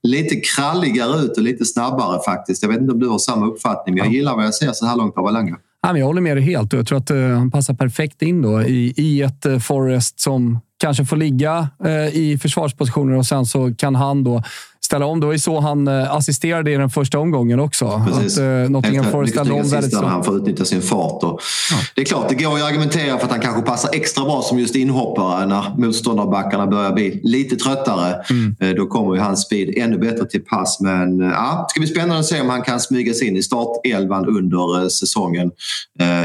lite 0.07 0.35
kralligare 0.35 1.21
ut 1.21 1.37
och 1.37 1.43
lite 1.43 1.65
snabbare 1.65 2.19
faktiskt. 2.25 2.63
Jag 2.63 2.69
vet 2.69 2.79
inte 2.81 2.93
om 2.93 2.99
du 2.99 3.07
har 3.07 3.19
samma 3.19 3.45
uppfattning, 3.45 3.95
men 3.95 4.03
jag 4.03 4.13
gillar 4.13 4.35
vad 4.35 4.45
jag 4.45 4.53
ser 4.53 4.71
så 4.71 4.85
här 4.85 4.95
långt 4.95 5.17
av 5.17 5.27
Alanga. 5.27 5.57
jag 5.97 6.05
håller 6.05 6.21
med 6.21 6.37
dig 6.37 6.43
helt 6.43 6.73
och 6.73 6.79
jag 6.79 6.87
tror 6.87 6.97
att 6.97 7.11
uh, 7.11 7.29
han 7.29 7.51
passar 7.51 7.73
perfekt 7.73 8.21
in 8.21 8.41
då 8.41 8.61
i, 8.61 8.93
i 8.97 9.21
ett 9.21 9.45
uh, 9.45 9.59
Forest 9.59 10.19
som 10.19 10.59
kanske 10.79 11.05
får 11.05 11.17
ligga 11.17 11.67
uh, 11.85 12.15
i 12.15 12.37
försvarspositioner 12.41 13.17
och 13.17 13.25
sen 13.25 13.45
så 13.45 13.75
kan 13.75 13.95
han 13.95 14.23
då 14.23 14.43
ställa 14.85 15.05
om. 15.05 15.19
Det 15.19 15.25
var 15.25 15.33
ju 15.33 15.39
så 15.39 15.59
han 15.59 15.87
eh, 15.87 16.15
assisterade 16.15 16.71
i 16.71 16.77
den 16.77 16.89
första 16.89 17.19
omgången 17.19 17.59
också. 17.59 18.01
Precis. 18.07 18.37
Att, 18.37 18.43
eh, 18.43 18.69
Nottingham 18.69 19.05
Forest 19.11 19.33
ställde 19.33 19.53
om 19.53 19.69
väldigt 19.69 19.91
snabbt. 19.91 20.07
Han 20.07 20.23
får 20.23 20.37
utnyttja 20.37 20.65
sin 20.65 20.81
fart. 20.81 21.23
Och 21.23 21.41
ja. 21.71 21.77
Det 21.95 22.01
är 22.01 22.05
klart, 22.05 22.29
det 22.29 22.35
går 22.35 22.57
att 22.57 22.63
argumentera 22.63 23.17
för 23.17 23.25
att 23.25 23.31
han 23.31 23.39
kanske 23.39 23.61
passar 23.61 23.89
extra 23.93 24.23
bra 24.23 24.41
som 24.41 24.59
just 24.59 24.75
inhoppare 24.75 25.45
när 25.45 25.77
motståndarbackarna 25.77 26.67
börjar 26.67 26.93
bli 26.93 27.21
lite 27.23 27.55
tröttare. 27.55 28.23
Mm. 28.29 28.55
Eh, 28.59 28.69
då 28.69 28.85
kommer 28.85 29.15
ju 29.15 29.21
hans 29.21 29.41
speed 29.41 29.77
ännu 29.77 29.97
bättre 29.97 30.25
till 30.25 30.41
pass. 30.41 30.79
Men 30.79 31.19
ja, 31.19 31.65
det 31.67 31.71
ska 31.71 31.79
bli 31.79 31.89
spännande 31.89 32.19
att 32.19 32.25
se 32.25 32.41
om 32.41 32.49
han 32.49 32.61
kan 32.61 32.79
smyga 32.79 33.13
sig 33.13 33.27
in 33.27 33.37
i 33.37 33.43
startelvan 33.43 34.25
under 34.25 34.89
säsongen. 34.89 35.51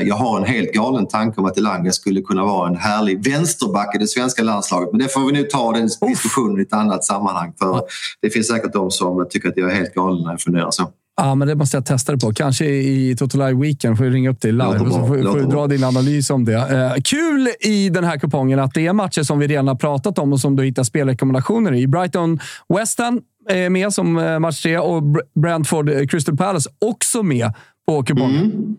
Jag 0.04 0.14
har 0.14 0.38
en 0.38 0.44
helt 0.44 0.72
galen 0.72 1.08
tanke 1.08 1.40
om 1.40 1.46
att 1.46 1.58
Elanga 1.58 1.92
skulle 1.92 2.20
kunna 2.20 2.44
vara 2.44 2.68
en 2.68 2.76
härlig 2.76 3.24
vänsterback 3.24 3.94
i 3.94 3.98
det 3.98 4.06
svenska 4.06 4.42
landslaget. 4.42 4.88
Men 4.92 5.00
det 5.00 5.08
får 5.08 5.20
vi 5.20 5.32
nu 5.32 5.42
ta 5.42 5.72
den 5.72 5.88
diskussionen 6.08 6.58
i 6.58 6.62
ett 6.62 6.72
annat 6.72 7.04
sammanhang. 7.04 7.52
För 7.58 7.82
det 8.22 8.30
finns 8.30 8.47
säkert 8.48 8.72
de 8.72 8.90
som 8.90 9.26
tycker 9.30 9.48
att 9.48 9.56
jag 9.56 9.70
är 9.70 9.74
helt 9.74 9.94
galen 9.94 10.22
när 10.22 10.30
jag 10.30 10.40
funderar 10.40 10.70
så. 10.70 10.90
Ja, 11.16 11.34
men 11.34 11.48
det 11.48 11.54
måste 11.54 11.76
jag 11.76 11.86
testa 11.86 12.12
det 12.12 12.18
på. 12.18 12.32
Kanske 12.32 12.66
i 12.66 13.16
Total 13.18 13.60
Weekend. 13.60 13.96
får 13.96 14.04
vi 14.04 14.10
ringa 14.10 14.30
upp 14.30 14.40
dig 14.40 14.52
live 14.52 14.78
och 14.78 14.92
så 14.92 14.98
får, 14.98 15.06
får 15.06 15.38
du 15.38 15.44
dra 15.44 15.66
din 15.66 15.84
analys 15.84 16.30
om 16.30 16.44
det. 16.44 16.54
Eh, 16.54 16.92
kul 17.04 17.48
i 17.60 17.88
den 17.88 18.04
här 18.04 18.18
kupongen 18.18 18.58
att 18.58 18.74
det 18.74 18.86
är 18.86 18.92
matcher 18.92 19.22
som 19.22 19.38
vi 19.38 19.46
redan 19.46 19.68
har 19.68 19.74
pratat 19.74 20.18
om 20.18 20.32
och 20.32 20.40
som 20.40 20.56
du 20.56 20.64
hittar 20.64 20.82
spelrekommendationer 20.82 21.74
i. 21.74 21.86
Brighton 21.86 22.38
West 22.68 22.98
Ham 22.98 23.20
är 23.48 23.70
med 23.70 23.92
som 23.92 24.18
eh, 24.18 24.38
match 24.38 24.62
tre 24.62 24.78
och 24.78 25.02
Brentford 25.34 25.88
eh, 25.88 26.06
Crystal 26.06 26.36
Palace 26.36 26.70
också 26.78 27.22
med 27.22 27.52
på 27.86 28.02
kupongen. 28.02 28.44
Mm. 28.44 28.76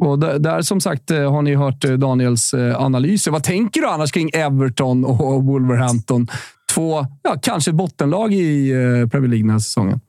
Och 0.00 0.18
där, 0.18 0.38
där, 0.38 0.62
som 0.62 0.80
sagt 0.80 1.10
eh, 1.10 1.32
har 1.32 1.42
ni 1.42 1.54
hört 1.54 1.80
Daniels 1.80 2.54
analyser. 2.54 3.30
Vad 3.30 3.42
tänker 3.42 3.80
du 3.80 3.88
annars 3.88 4.12
kring 4.12 4.30
Everton 4.34 5.04
och 5.04 5.44
Wolverhampton? 5.44 6.26
Två, 6.74 7.06
ja, 7.22 7.36
kanske 7.42 7.72
bottenlag 7.72 8.34
i 8.34 8.70
eh, 8.70 9.08
Premier 9.08 9.28
League 9.28 9.42
den 9.42 9.50
här 9.50 9.58
säsongen. 9.58 10.00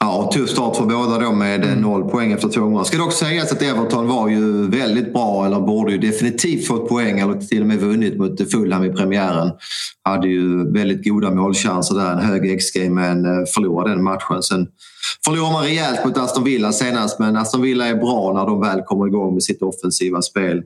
Ja, 0.00 0.30
tuff 0.34 0.50
start 0.50 0.76
för 0.76 0.84
båda 0.84 1.18
då 1.18 1.32
med 1.32 1.64
eh, 1.64 1.76
noll 1.76 2.10
poäng 2.10 2.32
efter 2.32 2.48
två 2.48 2.60
omgångar. 2.60 2.84
Ska 2.84 2.98
dock 2.98 3.12
sägas 3.12 3.52
att 3.52 3.62
Everton 3.62 4.08
var 4.08 4.28
ju 4.28 4.68
väldigt 4.68 5.12
bra, 5.12 5.46
eller 5.46 5.60
borde 5.60 5.92
ju 5.92 5.98
definitivt 5.98 6.66
fått 6.66 6.88
poäng 6.88 7.18
eller 7.18 7.34
till 7.34 7.60
och 7.60 7.66
med 7.66 7.78
vunnit 7.78 8.18
mot 8.18 8.50
Fulham 8.50 8.84
i 8.84 8.92
premiären. 8.92 9.50
Hade 10.04 10.28
ju 10.28 10.72
väldigt 10.72 11.04
goda 11.04 11.30
målchanser 11.30 11.94
där, 11.94 12.12
en 12.12 12.18
hög 12.18 12.60
XG 12.60 12.90
men 12.90 13.24
eh, 13.24 13.44
förlorade 13.54 13.90
den 13.90 14.04
matchen. 14.04 14.42
Sen 14.42 14.66
förlorade 15.24 15.52
man 15.52 15.62
rejält 15.62 16.04
mot 16.04 16.18
Aston 16.18 16.44
Villa 16.44 16.72
senast 16.72 17.18
men 17.18 17.36
Aston 17.36 17.62
Villa 17.62 17.86
är 17.86 17.94
bra 17.94 18.32
när 18.32 18.46
de 18.46 18.60
väl 18.60 18.82
kommer 18.82 19.06
igång 19.06 19.34
med 19.34 19.42
sitt 19.42 19.62
offensiva 19.62 20.22
spel. 20.22 20.62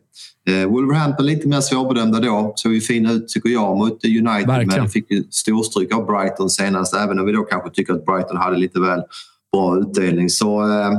Eh, 0.48 0.68
Wolverhampton 0.68 1.26
lite 1.26 1.48
mer 1.48 1.60
svårbedömda 1.60 2.20
då. 2.20 2.52
Såg 2.56 2.72
ju 2.74 2.80
fina 2.80 3.12
ut 3.12 3.28
tycker 3.28 3.48
jag 3.48 3.76
mot 3.76 4.04
United 4.04 4.46
Verkligen. 4.46 4.80
men 4.80 4.90
fick 4.90 5.10
ju 5.10 5.24
storstryk 5.30 5.94
av 5.94 6.06
Brighton 6.06 6.50
senast. 6.50 6.94
Även 6.94 7.18
om 7.18 7.26
vi 7.26 7.32
då 7.32 7.42
kanske 7.42 7.70
tycker 7.70 7.92
att 7.92 8.06
Brighton 8.06 8.36
hade 8.36 8.56
lite 8.56 8.80
väl 8.80 9.02
bra 9.52 9.78
utdelning. 9.78 10.30
Så 10.30 10.62
eh, 10.62 10.92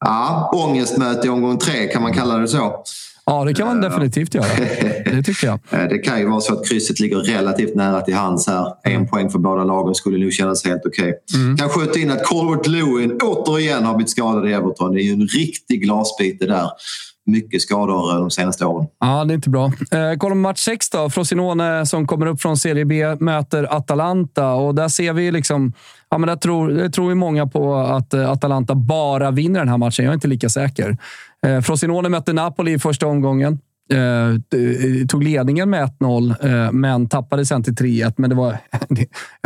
ja, 0.00 0.50
ångestmöte 0.54 1.26
i 1.26 1.30
omgång 1.30 1.58
tre 1.58 1.86
kan 1.86 2.02
man 2.02 2.12
kalla 2.12 2.38
det 2.38 2.48
så. 2.48 2.82
Ja, 3.26 3.44
det 3.44 3.54
kan 3.54 3.66
man 3.66 3.80
definitivt 3.80 4.34
göra. 4.34 4.46
Det 5.04 5.22
tycker 5.22 5.46
jag. 5.46 5.58
Eh, 5.70 5.88
det 5.88 5.98
kan 5.98 6.18
ju 6.18 6.28
vara 6.28 6.40
så 6.40 6.52
att 6.52 6.68
krysset 6.68 7.00
ligger 7.00 7.16
relativt 7.16 7.74
nära 7.74 8.00
till 8.00 8.14
hands 8.14 8.46
här. 8.46 8.66
En 8.82 8.92
mm. 8.92 9.08
poäng 9.08 9.30
för 9.30 9.38
båda 9.38 9.64
lagen 9.64 9.94
skulle 9.94 10.18
nog 10.18 10.32
kännas 10.32 10.64
helt 10.64 10.86
okej. 10.86 11.14
Okay. 11.30 11.42
Mm. 11.42 11.56
Kan 11.56 11.68
skjuta 11.68 11.98
in 11.98 12.10
att 12.10 12.24
Colbert 12.24 12.66
Lewin 12.66 13.18
återigen 13.22 13.84
har 13.84 13.94
blivit 13.94 14.10
skadad 14.10 14.48
i 14.48 14.52
Everton. 14.52 14.92
Det 14.92 15.00
är 15.00 15.04
ju 15.04 15.12
en 15.12 15.26
riktig 15.26 15.82
glasbit 15.82 16.40
där 16.40 16.70
mycket 17.26 17.62
skador 17.62 18.18
de 18.18 18.30
senaste 18.30 18.64
åren. 18.64 18.86
Ja, 19.00 19.24
det 19.24 19.32
är 19.32 19.34
inte 19.34 19.50
bra. 19.50 19.66
Eh, 19.66 20.16
kolla 20.18 20.34
match 20.34 20.60
6 20.60 20.90
då. 20.90 21.10
Frosinone 21.10 21.86
som 21.86 22.06
kommer 22.06 22.26
upp 22.26 22.42
från 22.42 22.56
Serie 22.56 22.84
B 22.84 23.16
möter 23.20 23.76
Atalanta. 23.76 24.52
Och 24.52 24.74
där 24.74 24.88
ser 24.88 25.12
vi 25.12 25.30
liksom... 25.30 25.72
Ja, 26.10 26.18
men 26.18 26.26
där 26.26 26.36
tror, 26.36 26.68
där 26.68 26.88
tror 26.88 27.08
vi 27.08 27.14
många 27.14 27.46
på 27.46 27.74
att 27.74 28.14
eh, 28.14 28.30
Atalanta 28.30 28.74
bara 28.74 29.30
vinner 29.30 29.60
den 29.60 29.68
här 29.68 29.78
matchen. 29.78 30.04
Jag 30.04 30.12
är 30.12 30.14
inte 30.14 30.28
lika 30.28 30.48
säker. 30.48 30.96
Eh, 31.46 31.60
Frosinone 31.60 32.08
mötte 32.08 32.32
Napoli 32.32 32.72
i 32.72 32.78
första 32.78 33.06
omgången. 33.06 33.58
Eh, 33.92 35.06
tog 35.08 35.24
ledningen 35.24 35.70
med 35.70 35.84
1-0, 35.84 36.34
eh, 36.40 36.72
men 36.72 37.08
tappade 37.08 37.46
sen 37.46 37.62
till 37.62 37.74
3-1. 37.74 38.14
Men 38.16 38.30
det 38.30 38.36
var 38.36 38.52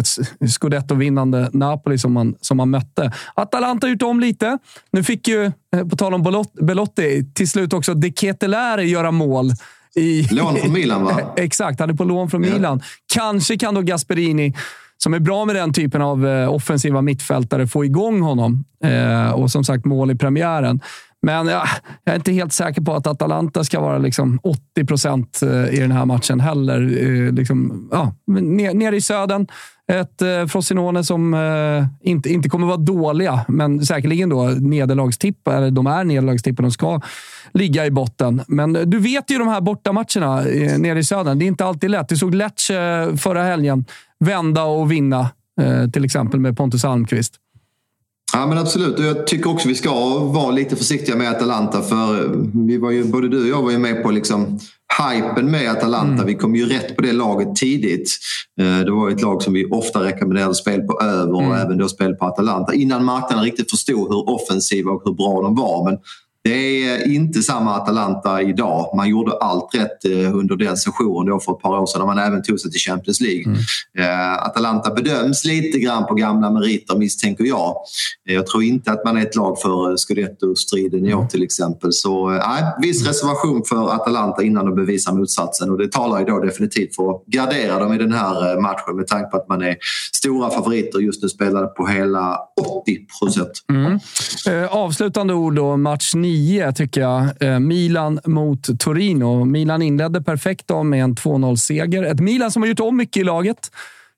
ett 0.01 0.09
scudetto-vinnande 0.51 1.51
Napoli 1.53 1.99
som 1.99 2.13
man, 2.13 2.35
som 2.41 2.57
man 2.57 2.71
mötte. 2.71 3.13
Atalanta 3.35 3.87
har 3.87 3.93
gjort 3.93 4.03
om 4.03 4.21
lite. 4.21 4.59
Nu 4.93 5.03
fick 5.03 5.29
ju, 5.29 5.45
eh, 5.45 5.89
på 5.91 5.97
tal 5.97 6.15
om 6.15 6.45
Belotti, 6.61 7.33
till 7.35 7.49
slut 7.49 7.73
också 7.73 7.95
De 7.95 8.13
Ketelare 8.13 8.85
göra 8.85 9.11
mål. 9.11 9.53
I, 9.95 10.29
lån 10.31 10.57
från 10.57 10.73
Milan, 10.73 11.05
va? 11.05 11.21
Exakt, 11.37 11.81
han 11.81 11.91
är 11.91 11.95
på 11.95 12.05
lån 12.05 12.31
från 12.31 12.45
ja. 12.45 12.53
Milan. 12.53 12.83
Kanske 13.15 13.59
kan 13.59 13.75
då 13.75 13.81
Gasperini 13.81 14.55
som 14.99 15.15
är 15.15 15.19
bra 15.19 15.45
med 15.45 15.57
den 15.57 15.73
typen 15.73 16.03
av 16.03 16.27
eh, 16.27 16.55
offensiva 16.55 17.03
mittfältare 17.03 17.67
få 17.67 17.85
igång 17.85 18.21
honom. 18.21 18.65
Eh, 18.85 19.31
och 19.31 19.51
som 19.51 19.65
sagt, 19.65 19.85
mål 19.85 20.11
i 20.11 20.15
premiären. 20.15 20.81
Men 21.23 21.47
ja, 21.47 21.65
jag 22.05 22.13
är 22.13 22.17
inte 22.17 22.33
helt 22.33 22.53
säker 22.53 22.83
på 22.83 22.95
att 22.95 23.07
Atalanta 23.07 23.65
ska 23.65 23.81
vara 23.81 23.99
liksom 23.99 24.41
80 24.43 24.85
procent 24.85 25.43
eh, 25.43 25.75
i 25.75 25.79
den 25.81 25.93
här 25.93 26.05
matchen 26.05 26.41
heller. 26.41 26.81
Eh, 26.81 27.33
liksom, 27.33 27.89
ja, 27.93 28.15
ner, 28.27 28.75
ner 28.75 28.93
i 28.93 29.01
södern. 29.01 29.47
Ett 29.93 30.23
eh, 30.23 30.47
Frosinone 30.47 31.05
som 31.05 31.35
eh, 31.35 32.11
inte, 32.11 32.33
inte 32.33 32.49
kommer 32.49 32.67
vara 32.67 32.77
dåliga, 32.77 33.45
men 33.49 33.87
säkerligen 33.87 34.29
då 34.29 34.43
nederlagstipp, 34.43 35.49
eller 35.49 35.71
de 35.71 35.87
är 35.87 36.05
nederlagstippade 36.05 36.67
och 36.67 36.73
ska 36.73 37.01
ligga 37.53 37.87
i 37.87 37.91
botten. 37.91 38.43
Men 38.49 38.73
du 38.73 38.99
vet 38.99 39.31
ju 39.31 39.39
de 39.39 39.49
här 39.49 39.61
bortamatcherna 39.61 40.49
eh, 40.49 40.79
nere 40.79 40.99
i 40.99 41.05
södern. 41.05 41.39
Det 41.39 41.45
är 41.45 41.47
inte 41.47 41.65
alltid 41.65 41.91
lätt. 41.91 42.09
Du 42.09 42.17
såg 42.17 42.35
Lecce 42.35 42.75
eh, 42.75 43.17
förra 43.17 43.43
helgen 43.43 43.85
vända 44.19 44.65
och 44.65 44.93
vinna, 44.93 45.31
eh, 45.61 45.91
till 45.91 46.05
exempel 46.05 46.41
med 46.41 46.57
Pontus 46.57 46.85
Almqvist. 46.85 47.35
Ja 48.33 48.47
men 48.47 48.59
absolut 48.59 48.99
och 48.99 49.05
jag 49.05 49.27
tycker 49.27 49.51
också 49.51 49.69
vi 49.69 49.75
ska 49.75 50.19
vara 50.19 50.51
lite 50.51 50.77
försiktiga 50.77 51.17
med 51.17 51.31
Atalanta 51.31 51.83
för 51.83 52.31
vi 52.67 52.79
var 52.79 52.91
ju, 52.91 53.05
både 53.05 53.29
du 53.29 53.43
och 53.43 53.49
jag 53.49 53.63
var 53.63 53.71
ju 53.71 53.79
med 53.79 54.03
på 54.03 54.11
liksom 54.11 54.59
hypen 54.99 55.51
med 55.51 55.71
Atalanta. 55.71 56.13
Mm. 56.13 56.27
Vi 56.27 56.35
kom 56.35 56.57
ju 56.57 56.67
rätt 56.67 56.97
på 56.97 57.03
det 57.03 57.13
laget 57.13 57.57
tidigt. 57.57 58.19
Eh, 58.61 58.79
det 58.79 58.91
var 58.91 59.11
ett 59.11 59.23
lag 59.23 59.43
som 59.43 59.53
vi 59.53 59.65
ofta 59.71 60.05
rekommenderade 60.05 60.55
spel 60.55 60.81
på 60.81 61.01
över 61.01 61.35
och 61.35 61.43
mm. 61.43 61.57
även 61.57 61.79
då 61.79 61.89
spel 61.89 62.15
på 62.15 62.25
Atalanta 62.25 62.75
innan 62.75 63.05
marknaden 63.05 63.45
riktigt 63.45 63.71
förstod 63.71 64.09
hur 64.09 64.31
offensiva 64.31 64.91
och 64.91 65.03
hur 65.05 65.13
bra 65.13 65.43
de 65.43 65.55
var. 65.55 65.85
Men 65.85 65.99
det 66.47 66.85
är 66.85 67.13
inte 67.13 67.43
samma 67.43 67.75
Atalanta 67.75 68.43
idag. 68.43 68.97
Man 68.97 69.09
gjorde 69.09 69.33
allt 69.33 69.75
rätt 69.75 70.05
eh, 70.05 70.37
under 70.37 70.57
den 70.57 70.77
sessionen 70.77 71.27
då 71.27 71.41
för 71.41 71.53
ett 71.53 71.63
par 71.63 71.79
år 71.79 71.87
sedan 71.87 71.99
när 71.99 72.07
man 72.07 72.19
även 72.19 72.43
tog 72.43 72.61
sig 72.61 72.71
till 72.71 72.81
Champions 72.81 73.21
League. 73.21 73.45
Mm. 73.45 73.59
Eh, 73.99 74.33
Atalanta 74.33 74.91
bedöms 74.91 75.45
lite 75.45 75.79
grann 75.79 76.07
på 76.07 76.15
gamla 76.15 76.51
meriter 76.51 76.97
misstänker 76.97 77.45
jag. 77.45 77.77
Eh, 78.29 78.35
jag 78.35 78.47
tror 78.47 78.63
inte 78.63 78.93
att 78.93 79.05
man 79.05 79.17
är 79.17 79.23
ett 79.23 79.37
lag 79.37 79.61
för 79.61 79.97
Scudetto-striden 79.97 81.07
i 81.07 81.15
år 81.15 81.19
mm. 81.19 81.29
till 81.29 81.43
exempel. 81.43 81.93
Så 81.93 82.31
nej, 82.31 82.65
viss 82.83 83.07
reservation 83.07 83.63
för 83.65 83.95
Atalanta 83.95 84.43
innan 84.43 84.65
de 84.65 84.75
bevisar 84.75 85.13
motsatsen 85.13 85.71
och 85.71 85.79
det 85.79 85.93
talar 85.93 86.19
ju 86.19 86.25
då 86.25 86.39
definitivt 86.39 86.97
för 86.97 87.11
att 87.11 87.27
gardera 87.27 87.79
dem 87.79 87.93
i 87.93 87.99
den 87.99 88.13
här 88.13 88.61
matchen 88.61 88.97
med 88.97 89.07
tanke 89.07 89.31
på 89.31 89.37
att 89.37 89.49
man 89.49 89.63
är 89.63 89.77
stora 90.13 90.51
favoriter 90.51 90.99
just 90.99 91.23
nu 91.23 91.29
spelade 91.29 91.67
på 91.67 91.87
hela 91.87 92.39
80 92.83 92.99
procent. 93.21 93.53
Mm. 93.71 93.99
avslutande 94.71 95.35
ord 95.35 95.55
då, 95.55 95.77
match 95.77 96.15
9 96.15 96.36
10 96.37 96.73
tycker 96.73 97.01
jag. 97.01 97.43
Eh, 97.43 97.59
Milan 97.59 98.21
mot 98.25 98.81
Torino. 98.81 99.45
Milan 99.45 99.83
inledde 99.83 100.23
perfekt 100.23 100.69
då 100.69 100.83
med 100.83 101.05
en 101.05 101.15
2-0-seger. 101.15 102.03
Ett 102.03 102.21
Milan 102.21 102.51
som 102.51 102.63
har 102.63 102.69
gjort 102.69 102.81
om 102.81 102.97
mycket 102.97 103.21
i 103.21 103.25
laget. 103.25 103.71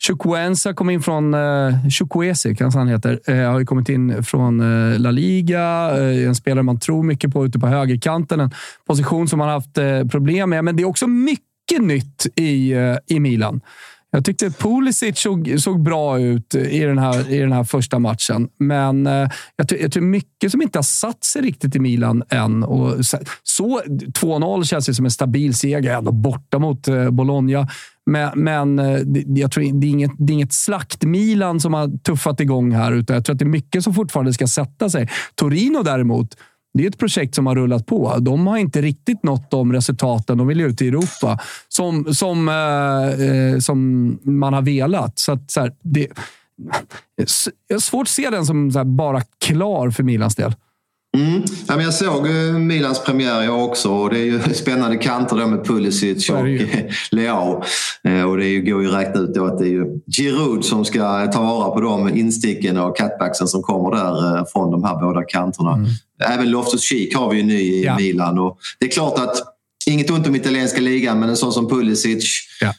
Chukwuenza 0.07 0.75
kom 0.75 0.91
in 0.91 1.03
från... 1.03 1.35
Eh, 1.35 1.89
Chukwuesi 1.91 2.55
kanske 2.55 2.79
han 2.79 2.89
heter. 2.89 3.21
Eh, 3.27 3.51
har 3.51 3.59
ju 3.59 3.67
kommit 3.67 3.89
in 3.89 4.25
från 4.25 4.61
eh, 4.61 4.99
La 5.01 5.11
Liga. 5.11 5.91
Eh, 5.99 6.27
en 6.27 6.35
spelare 6.35 6.63
man 6.63 6.81
tror 6.81 7.03
mycket 7.03 7.33
på 7.33 7.47
ute 7.47 7.59
på 7.59 7.67
högerkanten. 7.67 8.41
En 8.41 8.51
position 8.87 9.29
som 9.29 9.39
man 9.39 9.49
haft 9.49 9.79
eh, 9.79 10.05
problem 10.05 10.51
med. 10.51 10.65
Men 10.65 10.77
det 10.77 10.83
är 10.83 10.89
också 10.89 11.07
mycket 11.07 11.81
nytt 11.81 12.27
i, 12.35 12.73
eh, 12.73 12.97
i 13.07 13.21
Milan. 13.21 13.61
Jag 14.11 14.25
tyckte 14.25 14.51
Pulisic 14.51 15.19
såg, 15.19 15.55
såg 15.59 15.83
bra 15.83 16.19
ut 16.19 16.55
i 16.55 16.81
den, 16.81 16.99
här, 16.99 17.31
i 17.31 17.39
den 17.39 17.53
här 17.53 17.65
första 17.65 17.99
matchen, 17.99 18.49
men 18.59 19.07
eh, 19.07 19.29
jag, 19.57 19.69
tror, 19.69 19.81
jag 19.81 20.03
mycket 20.03 20.51
som 20.51 20.63
inte 20.63 20.79
har 20.79 20.83
satt 20.83 21.25
sig 21.25 21.43
riktigt 21.43 21.77
i 21.77 21.79
Milan 21.79 22.23
än. 22.29 22.65
Och 22.65 23.07
så, 23.07 23.19
så 23.43 23.81
2-0 23.87 24.65
känns 24.65 24.89
ju 24.89 24.95
som 24.95 25.05
en 25.05 25.11
stabil 25.11 25.55
seger, 25.55 25.97
ändå 25.97 26.13
borta 26.13 26.59
mot 26.59 26.89
eh, 26.89 27.11
Bologna. 27.11 27.69
Men, 28.07 28.31
men 28.35 28.79
eh, 28.79 29.01
jag 29.27 29.53
tror 29.53 29.81
det 29.81 29.87
är 29.87 29.91
inget, 29.91 30.13
det 30.19 30.33
är 30.33 30.35
inget 30.35 30.53
slakt-Milan 30.53 31.61
som 31.61 31.75
har 31.75 31.99
tuffat 31.99 32.41
igång 32.41 32.73
här, 32.73 32.93
utan 32.93 33.15
jag 33.15 33.25
tror 33.25 33.35
att 33.35 33.39
det 33.39 33.45
är 33.45 33.47
mycket 33.47 33.85
som 33.85 33.95
fortfarande 33.95 34.33
ska 34.33 34.47
sätta 34.47 34.91
sig. 34.91 35.09
Torino 35.35 35.83
däremot, 35.83 36.37
det 36.79 36.85
är 36.85 36.89
ett 36.89 36.99
projekt 36.99 37.35
som 37.35 37.47
har 37.47 37.55
rullat 37.55 37.87
på. 37.87 38.19
De 38.21 38.47
har 38.47 38.57
inte 38.57 38.83
riktigt 38.83 39.23
nått 39.23 39.51
de 39.51 39.73
resultaten. 39.73 40.39
De 40.39 40.47
vill 40.47 40.61
ut 40.61 40.83
i 40.83 40.89
Europa 40.89 41.39
som, 41.69 42.15
som, 42.15 42.49
eh, 42.49 43.27
eh 43.27 43.59
som 43.59 44.09
man 44.23 44.53
har 44.55 44.63
velat. 44.63 45.19
Så, 45.19 45.33
att, 45.33 45.51
så 45.51 45.61
här, 45.61 45.73
det, 45.83 46.09
jag 47.69 47.75
har 47.75 47.81
svårt 47.81 48.03
att 48.03 48.09
se 48.09 48.31
den 48.31 48.47
som 48.47 48.71
här, 48.71 48.85
bara 48.85 49.23
klar 49.45 49.91
för 49.91 50.03
Milans 50.03 50.37
del. 50.37 50.55
Mm. 51.19 51.43
Ja, 51.69 51.77
men 51.77 51.85
jag 51.85 51.95
såg 51.95 52.27
eh, 52.27 52.53
Milans 52.53 53.05
premiär 53.05 53.43
jag 53.43 53.65
också 53.65 53.91
och 53.91 54.11
det 54.11 54.19
är 54.19 54.25
ju 54.25 54.41
spännande 54.55 54.97
kanter 54.97 55.37
då 55.37 55.47
med 55.47 55.65
Pulisic 55.65 56.31
och 56.31 56.45
Leao. 57.11 57.63
Eh, 58.05 58.23
och 58.23 58.37
det 58.37 58.61
går 58.61 58.83
ju 58.83 58.89
att 58.89 58.95
räkna 58.95 59.21
ut 59.21 59.35
då 59.35 59.47
att 59.47 59.59
det 59.59 59.65
är 59.65 59.71
ju 59.71 60.01
Giroud 60.17 60.65
som 60.65 60.85
ska 60.85 61.27
ta 61.27 61.43
vara 61.43 61.71
på 61.71 61.81
de 61.81 62.17
insticken 62.17 62.79
och 62.79 62.97
cutbacksen 62.97 63.49
som 63.49 63.63
kommer 63.63 63.91
där 63.91 64.45
från 64.53 64.71
de 64.71 64.85
här 64.85 65.01
båda 65.01 65.23
kanterna. 65.23 65.73
Mm. 65.73 65.89
Även 66.35 66.47
Loftus-Cheek 66.47 67.17
har 67.17 67.31
vi 67.31 67.37
ju 67.37 67.43
ny 67.43 67.61
i 67.61 67.85
ja. 67.85 67.97
Milan. 67.97 68.39
Och 68.39 68.59
det 68.79 68.87
är 68.87 68.91
klart 68.91 69.19
att 69.19 69.55
Inget 69.89 70.11
ont 70.11 70.27
om 70.27 70.37
italienska 70.37 70.81
ligan, 70.81 71.21
men 71.21 71.29
en 71.29 71.37
sån 71.37 71.53
som 71.53 71.69
Pulisic. 71.69 72.49
Ja. 72.61 72.75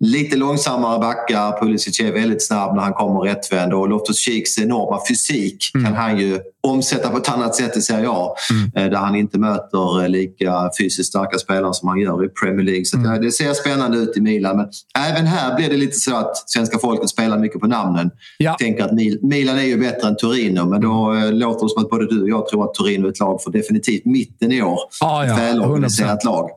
Lite 0.00 0.36
långsammare 0.36 0.98
backar. 0.98 1.60
Pulisic 1.60 2.00
är 2.00 2.12
väldigt 2.12 2.46
snabb 2.46 2.76
när 2.76 2.82
han 2.82 2.92
kommer 2.92 3.20
rättvänd 3.20 3.72
och 3.72 3.88
Loftus-Cheeks 3.88 4.62
enorma 4.62 5.00
fysik 5.08 5.70
mm. 5.74 5.86
kan 5.86 5.96
han 5.96 6.18
ju 6.18 6.40
omsätta 6.62 7.10
på 7.10 7.16
ett 7.16 7.28
annat 7.28 7.54
sätt 7.54 7.76
i 7.76 7.80
Serie 7.82 8.08
A. 8.08 8.34
Mm. 8.50 8.70
Eh, 8.74 8.90
där 8.90 8.98
han 8.98 9.16
inte 9.16 9.38
möter 9.38 10.02
eh, 10.02 10.08
lika 10.08 10.70
fysiskt 10.78 11.08
starka 11.08 11.38
spelare 11.38 11.74
som 11.74 11.88
han 11.88 11.98
gör 11.98 12.24
i 12.24 12.28
Premier 12.28 12.64
League. 12.64 12.84
Så 12.84 12.96
mm. 12.96 13.22
det 13.22 13.32
ser 13.32 13.54
spännande 13.54 13.98
ut 13.98 14.16
i 14.16 14.20
Milan. 14.20 14.56
Men 14.56 14.68
även 14.98 15.26
här 15.26 15.56
blir 15.56 15.68
det 15.68 15.76
lite 15.76 15.96
så 15.96 16.16
att 16.16 16.50
svenska 16.50 16.78
folket 16.78 17.08
spelar 17.08 17.38
mycket 17.38 17.60
på 17.60 17.66
namnen. 17.66 18.10
Ja. 18.38 18.56
Tänker 18.58 18.84
att 18.84 18.92
Milan 19.22 19.58
är 19.58 19.62
ju 19.62 19.76
bättre 19.76 20.08
än 20.08 20.16
Torino, 20.16 20.64
men 20.64 20.80
då 20.80 21.14
eh, 21.14 21.32
låter 21.32 21.64
det 21.64 21.70
som 21.70 21.84
att 21.84 21.90
både 21.90 22.06
du 22.06 22.22
och 22.22 22.28
jag 22.28 22.48
tror 22.48 22.64
att 22.64 22.74
Torino 22.74 23.06
är 23.06 23.10
ett 23.10 23.20
lag 23.20 23.42
för 23.42 23.50
definitivt 23.50 24.04
mitten 24.04 24.52
i 24.52 24.62
år. 24.62 24.78
Ah, 25.00 25.24
ja. 25.24 25.36
Välorganiserat 25.36 26.24
lag. 26.24 26.50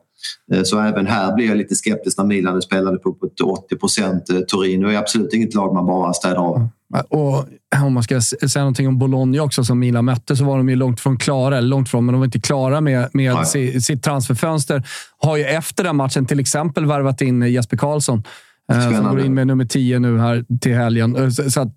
Eh, 0.52 0.62
så 0.62 0.80
även 0.80 1.06
här 1.06 1.34
blir 1.34 1.46
jag 1.48 1.56
lite 1.56 1.74
skeptisk 1.74 2.18
när 2.18 2.24
Milan 2.24 2.62
spelade 2.62 2.98
på 2.98 3.16
80 3.44 3.76
procent. 3.76 4.30
Eh, 4.30 4.38
Torino 4.38 4.88
är 4.88 4.96
absolut 4.96 5.34
inget 5.34 5.54
lag 5.54 5.74
man 5.74 5.86
bara 5.86 6.12
städar 6.12 6.36
av. 6.36 6.56
Mm. 6.56 6.70
Och 7.08 7.46
om 7.86 7.92
man 7.92 8.02
ska 8.02 8.20
säga 8.20 8.62
någonting 8.62 8.88
om 8.88 8.98
Bologna 8.98 9.42
också, 9.42 9.64
som 9.64 9.78
Milan 9.78 10.04
mötte, 10.04 10.36
så 10.36 10.44
var 10.44 10.56
de 10.56 10.68
ju 10.68 10.76
långt 10.76 11.00
från 11.00 11.18
klara. 11.18 11.58
Eller 11.58 11.68
långt 11.68 11.88
från, 11.88 12.06
men 12.06 12.12
de 12.12 12.18
var 12.18 12.24
inte 12.24 12.40
klara 12.40 12.80
med, 12.80 13.08
med 13.12 13.46
sitt 13.82 14.02
transferfönster. 14.02 14.82
Har 15.18 15.36
ju 15.36 15.44
efter 15.44 15.84
den 15.84 15.96
matchen 15.96 16.26
till 16.26 16.40
exempel 16.40 16.86
värvat 16.86 17.20
in 17.20 17.42
Jesper 17.42 17.76
Karlsson 17.76 18.22
Spännande. 18.70 18.96
Eh, 18.96 19.02
som 19.02 19.16
går 19.16 19.26
in 19.26 19.34
med 19.34 19.46
nummer 19.46 19.64
10 19.64 19.98
nu 19.98 20.18
här 20.18 20.44
till 20.60 20.74
helgen. 20.74 21.16
Eh, 21.16 21.28
så 21.28 21.60
att, 21.60 21.72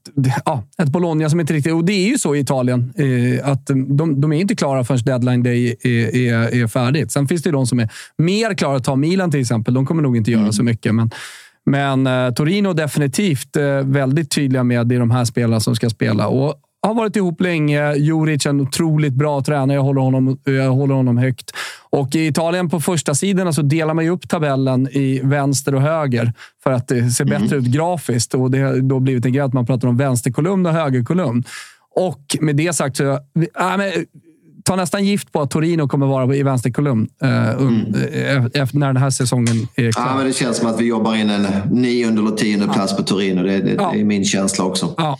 ja, 0.45 0.63
ett 0.77 0.89
Bologna 0.89 1.29
som 1.29 1.39
inte 1.39 1.53
riktigt... 1.53 1.73
Och 1.73 1.85
det 1.85 1.93
är 1.93 2.07
ju 2.07 2.17
så 2.17 2.35
i 2.35 2.39
Italien, 2.39 2.93
eh, 2.97 3.49
att 3.49 3.67
de, 3.67 4.21
de 4.21 4.33
är 4.33 4.37
inte 4.37 4.55
klara 4.55 4.83
förrän 4.83 4.99
deadline 5.05 5.43
day 5.43 5.75
är, 5.83 6.15
är, 6.15 6.63
är 6.63 6.67
färdigt. 6.67 7.11
Sen 7.11 7.27
finns 7.27 7.43
det 7.43 7.47
ju 7.47 7.51
de 7.51 7.67
som 7.67 7.79
är 7.79 7.89
mer 8.17 8.53
klara. 8.53 8.79
Ta 8.79 8.95
Milan 8.95 9.31
till 9.31 9.41
exempel. 9.41 9.73
De 9.73 9.85
kommer 9.85 10.03
nog 10.03 10.17
inte 10.17 10.31
göra 10.31 10.41
mm. 10.41 10.53
så 10.53 10.63
mycket. 10.63 10.95
Men, 10.95 11.11
men 11.65 12.33
Torino 12.33 12.73
definitivt 12.73 13.57
väldigt 13.83 14.31
tydliga 14.31 14.63
med 14.63 14.87
det 14.87 14.95
är 14.95 14.99
de 14.99 15.11
här 15.11 15.25
spelarna 15.25 15.59
som 15.59 15.75
ska 15.75 15.89
spela. 15.89 16.27
Och 16.27 16.55
har 16.87 16.93
varit 16.93 17.15
ihop 17.15 17.41
länge. 17.41 17.95
Juric 17.95 18.45
en 18.45 18.61
otroligt 18.61 19.13
bra 19.13 19.41
tränare. 19.41 19.75
Jag 19.75 19.83
håller 19.83 20.01
honom, 20.01 20.39
jag 20.43 20.71
håller 20.71 20.95
honom 20.95 21.17
högt. 21.17 21.51
Och 21.89 22.15
I 22.15 22.27
Italien 22.27 22.69
på 22.69 22.79
första 22.79 23.15
sidorna 23.15 23.53
så 23.53 23.61
delar 23.61 23.93
man 23.93 24.07
upp 24.07 24.29
tabellen 24.29 24.87
i 24.91 25.21
vänster 25.23 25.75
och 25.75 25.81
höger 25.81 26.33
för 26.63 26.71
att 26.71 26.87
det 26.87 27.09
ser 27.09 27.25
bättre 27.25 27.55
mm. 27.55 27.59
ut 27.59 27.65
grafiskt. 27.65 28.33
Och 28.33 28.51
Det 28.51 28.59
har 28.59 28.77
då 28.77 28.99
blivit 28.99 29.25
en 29.25 29.33
grej 29.33 29.43
att 29.43 29.53
man 29.53 29.65
pratar 29.65 29.87
om 29.87 29.97
vänsterkolumn 29.97 30.65
och 30.65 30.73
högerkolumn. 30.73 31.43
Och 31.95 32.37
med 32.41 32.55
det 32.55 32.73
sagt 32.73 32.97
så... 32.97 33.11
Äh, 33.11 33.19
men, 33.77 33.91
tar 34.63 34.77
nästan 34.77 35.05
gift 35.05 35.31
på 35.31 35.41
att 35.41 35.51
Torino 35.51 35.87
kommer 35.87 36.05
vara 36.05 36.35
i 36.35 36.43
vänsterkolumn 36.43 37.07
eh, 37.21 37.49
mm. 37.49 37.93
eh, 38.53 38.67
när 38.73 38.87
den 38.87 38.97
här 38.97 39.09
säsongen 39.09 39.67
är 39.75 39.91
klar. 39.91 40.05
Ja, 40.07 40.15
men 40.17 40.25
det 40.25 40.33
känns 40.33 40.57
som 40.57 40.67
att 40.67 40.79
vi 40.79 40.85
jobbar 40.85 41.15
in 41.15 41.29
en 41.29 41.47
nionde 41.71 42.21
eller 42.21 42.31
tionde 42.31 42.65
ja. 42.65 42.73
plats 42.73 42.97
på 42.97 43.03
Torino. 43.03 43.43
Det, 43.43 43.59
det, 43.59 43.71
ja. 43.71 43.91
det, 43.93 43.99
är 43.99 44.03
min 44.03 44.25
känsla 44.25 44.65
också. 44.65 44.93
Ja. 44.97 45.17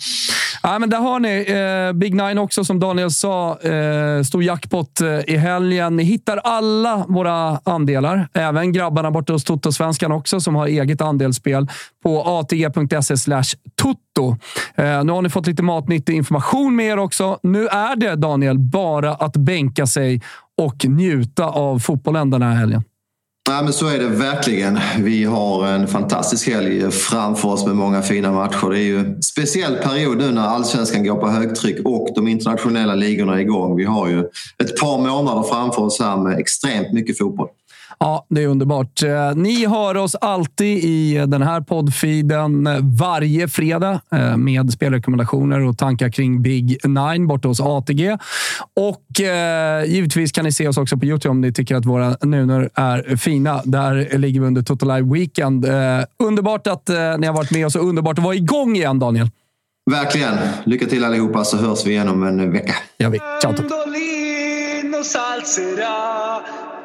Ja, 0.63 0.79
men 0.79 0.89
där 0.89 0.97
har 0.97 1.19
ni 1.19 1.45
eh, 1.47 1.93
Big 1.99 2.13
Nine 2.15 2.38
också, 2.38 2.63
som 2.63 2.79
Daniel 2.79 3.12
sa. 3.12 3.60
Eh, 3.60 4.23
stor 4.23 4.43
jackpot 4.43 5.01
eh, 5.01 5.19
i 5.27 5.38
helgen. 5.38 5.95
Ni 5.95 6.03
hittar 6.03 6.38
alla 6.38 7.06
våra 7.08 7.60
andelar. 7.63 8.27
Även 8.34 8.73
grabbarna 8.73 9.12
borta 9.12 9.34
hos 9.34 9.43
Toto-svenskan 9.43 10.12
också, 10.12 10.39
som 10.39 10.56
har 10.56 10.67
eget 10.67 11.01
andelsspel 11.01 11.67
på 12.03 12.21
atg.se 12.21 13.15
toto. 13.75 14.38
Eh, 14.75 15.03
nu 15.03 15.12
har 15.12 15.21
ni 15.21 15.29
fått 15.29 15.47
lite 15.47 15.63
matnyttig 15.63 16.15
information 16.15 16.75
med 16.75 16.86
er 16.86 16.99
också. 16.99 17.39
Nu 17.43 17.67
är 17.67 17.95
det, 17.95 18.15
Daniel, 18.15 18.60
bara 18.60 19.13
att 19.13 19.33
bänka 19.38 19.88
sig 19.88 20.22
och 20.62 20.86
njuta 20.86 21.46
av 21.46 21.80
fotbollen 21.80 22.30
den 22.30 22.41
här 22.41 22.56
helgen. 22.56 22.84
Nej, 23.50 23.63
men 23.63 23.74
så 23.74 23.88
är 23.88 24.00
det 24.00 24.08
verkligen. 24.08 24.80
Vi 25.00 25.24
har 25.24 25.67
en 25.67 25.88
fantastisk 25.88 26.48
helg 26.48 26.91
framför 26.91 27.50
oss 27.50 27.65
med 27.65 27.76
många 27.76 28.02
fina 28.02 28.32
matcher. 28.32 28.69
Det 28.69 28.80
är 28.80 28.84
ju 28.84 29.00
en 29.00 29.24
speciell 29.24 29.76
period 29.76 30.17
nu 30.17 30.32
när 30.32 30.41
allsvenskan 30.41 31.04
går 31.04 31.15
på 31.15 31.28
högtryck 31.28 31.86
och 31.86 32.10
de 32.15 32.28
internationella 32.28 32.96
ligorna 32.96 33.36
är 33.36 33.39
igång. 33.39 33.76
Vi 33.76 33.84
har 33.84 34.08
ju 34.08 34.19
ett 34.63 34.80
par 34.80 34.98
månader 34.98 35.43
framför 35.43 35.82
oss 35.82 36.00
här 36.00 36.17
med 36.17 36.39
extremt 36.39 36.93
mycket 36.93 37.17
fotboll. 37.17 37.48
Ja, 37.99 38.25
det 38.29 38.43
är 38.43 38.47
underbart. 38.47 39.03
Eh, 39.03 39.36
ni 39.36 39.65
hör 39.65 39.97
oss 39.97 40.15
alltid 40.15 40.84
i 40.84 41.25
den 41.27 41.41
här 41.41 41.62
poddfeeden 41.62 42.69
varje 42.97 43.47
fredag 43.47 44.01
eh, 44.12 44.38
med 44.38 44.73
spelrekommendationer 44.73 45.60
och 45.60 45.77
tankar 45.77 46.10
kring 46.10 46.41
Big 46.41 46.77
Nine 46.86 47.27
borta 47.27 47.47
hos 47.47 47.62
ATG. 47.62 48.17
Och 48.75 49.21
eh, 49.21 49.86
givetvis 49.86 50.32
kan 50.32 50.45
ni 50.45 50.51
se 50.51 50.67
oss 50.67 50.77
också 50.77 50.97
på 50.97 51.06
Youtube 51.06 51.32
om 51.32 51.41
ni 51.41 51.53
tycker 51.53 51.75
att 51.75 51.86
våra 51.86 52.17
nunor 52.21 52.69
är 52.75 53.15
fina. 53.15 53.62
Där 53.65 54.17
ligger 54.17 54.41
vi 54.41 54.47
under 54.47 54.62
Total 54.62 54.95
Live 54.95 55.13
Weekend. 55.13 55.65
Underbart 56.23 56.67
att 56.67 56.89
ni 57.17 57.27
har 57.27 57.34
varit 57.34 57.51
med 57.51 57.65
oss 57.65 57.75
och 57.75 57.88
underbart 57.88 58.17
att 58.17 58.23
vara 58.23 58.36
igång 58.36 58.75
igen, 58.75 58.99
Daniel. 58.99 59.29
Verkligen. 59.91 60.34
Lycka 60.63 60.86
till 60.86 61.03
allihopa 61.03 61.43
så 61.43 61.58
hörs 61.58 61.86
vi 61.86 61.91
igen 61.91 62.10
om 62.10 62.23
en 62.23 62.51
vecka. 62.51 62.75
Ja, 62.97 63.10
vi. 63.10 63.19
Ciao. 63.41 63.53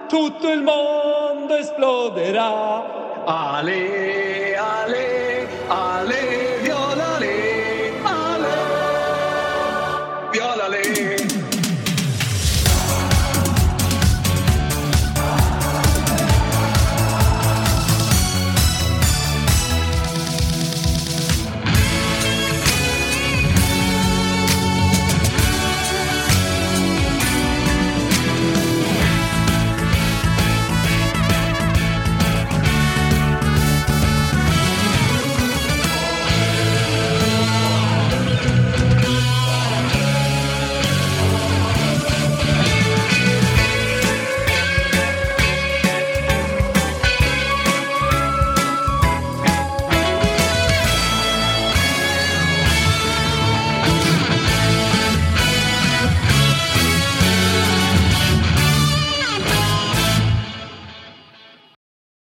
Tutto 0.08 0.50
il 0.50 0.62
mondo 0.62 1.54
esploderà. 1.54 2.82
Ale, 3.24 4.56
ale, 4.56 5.48
ale. 5.68 6.27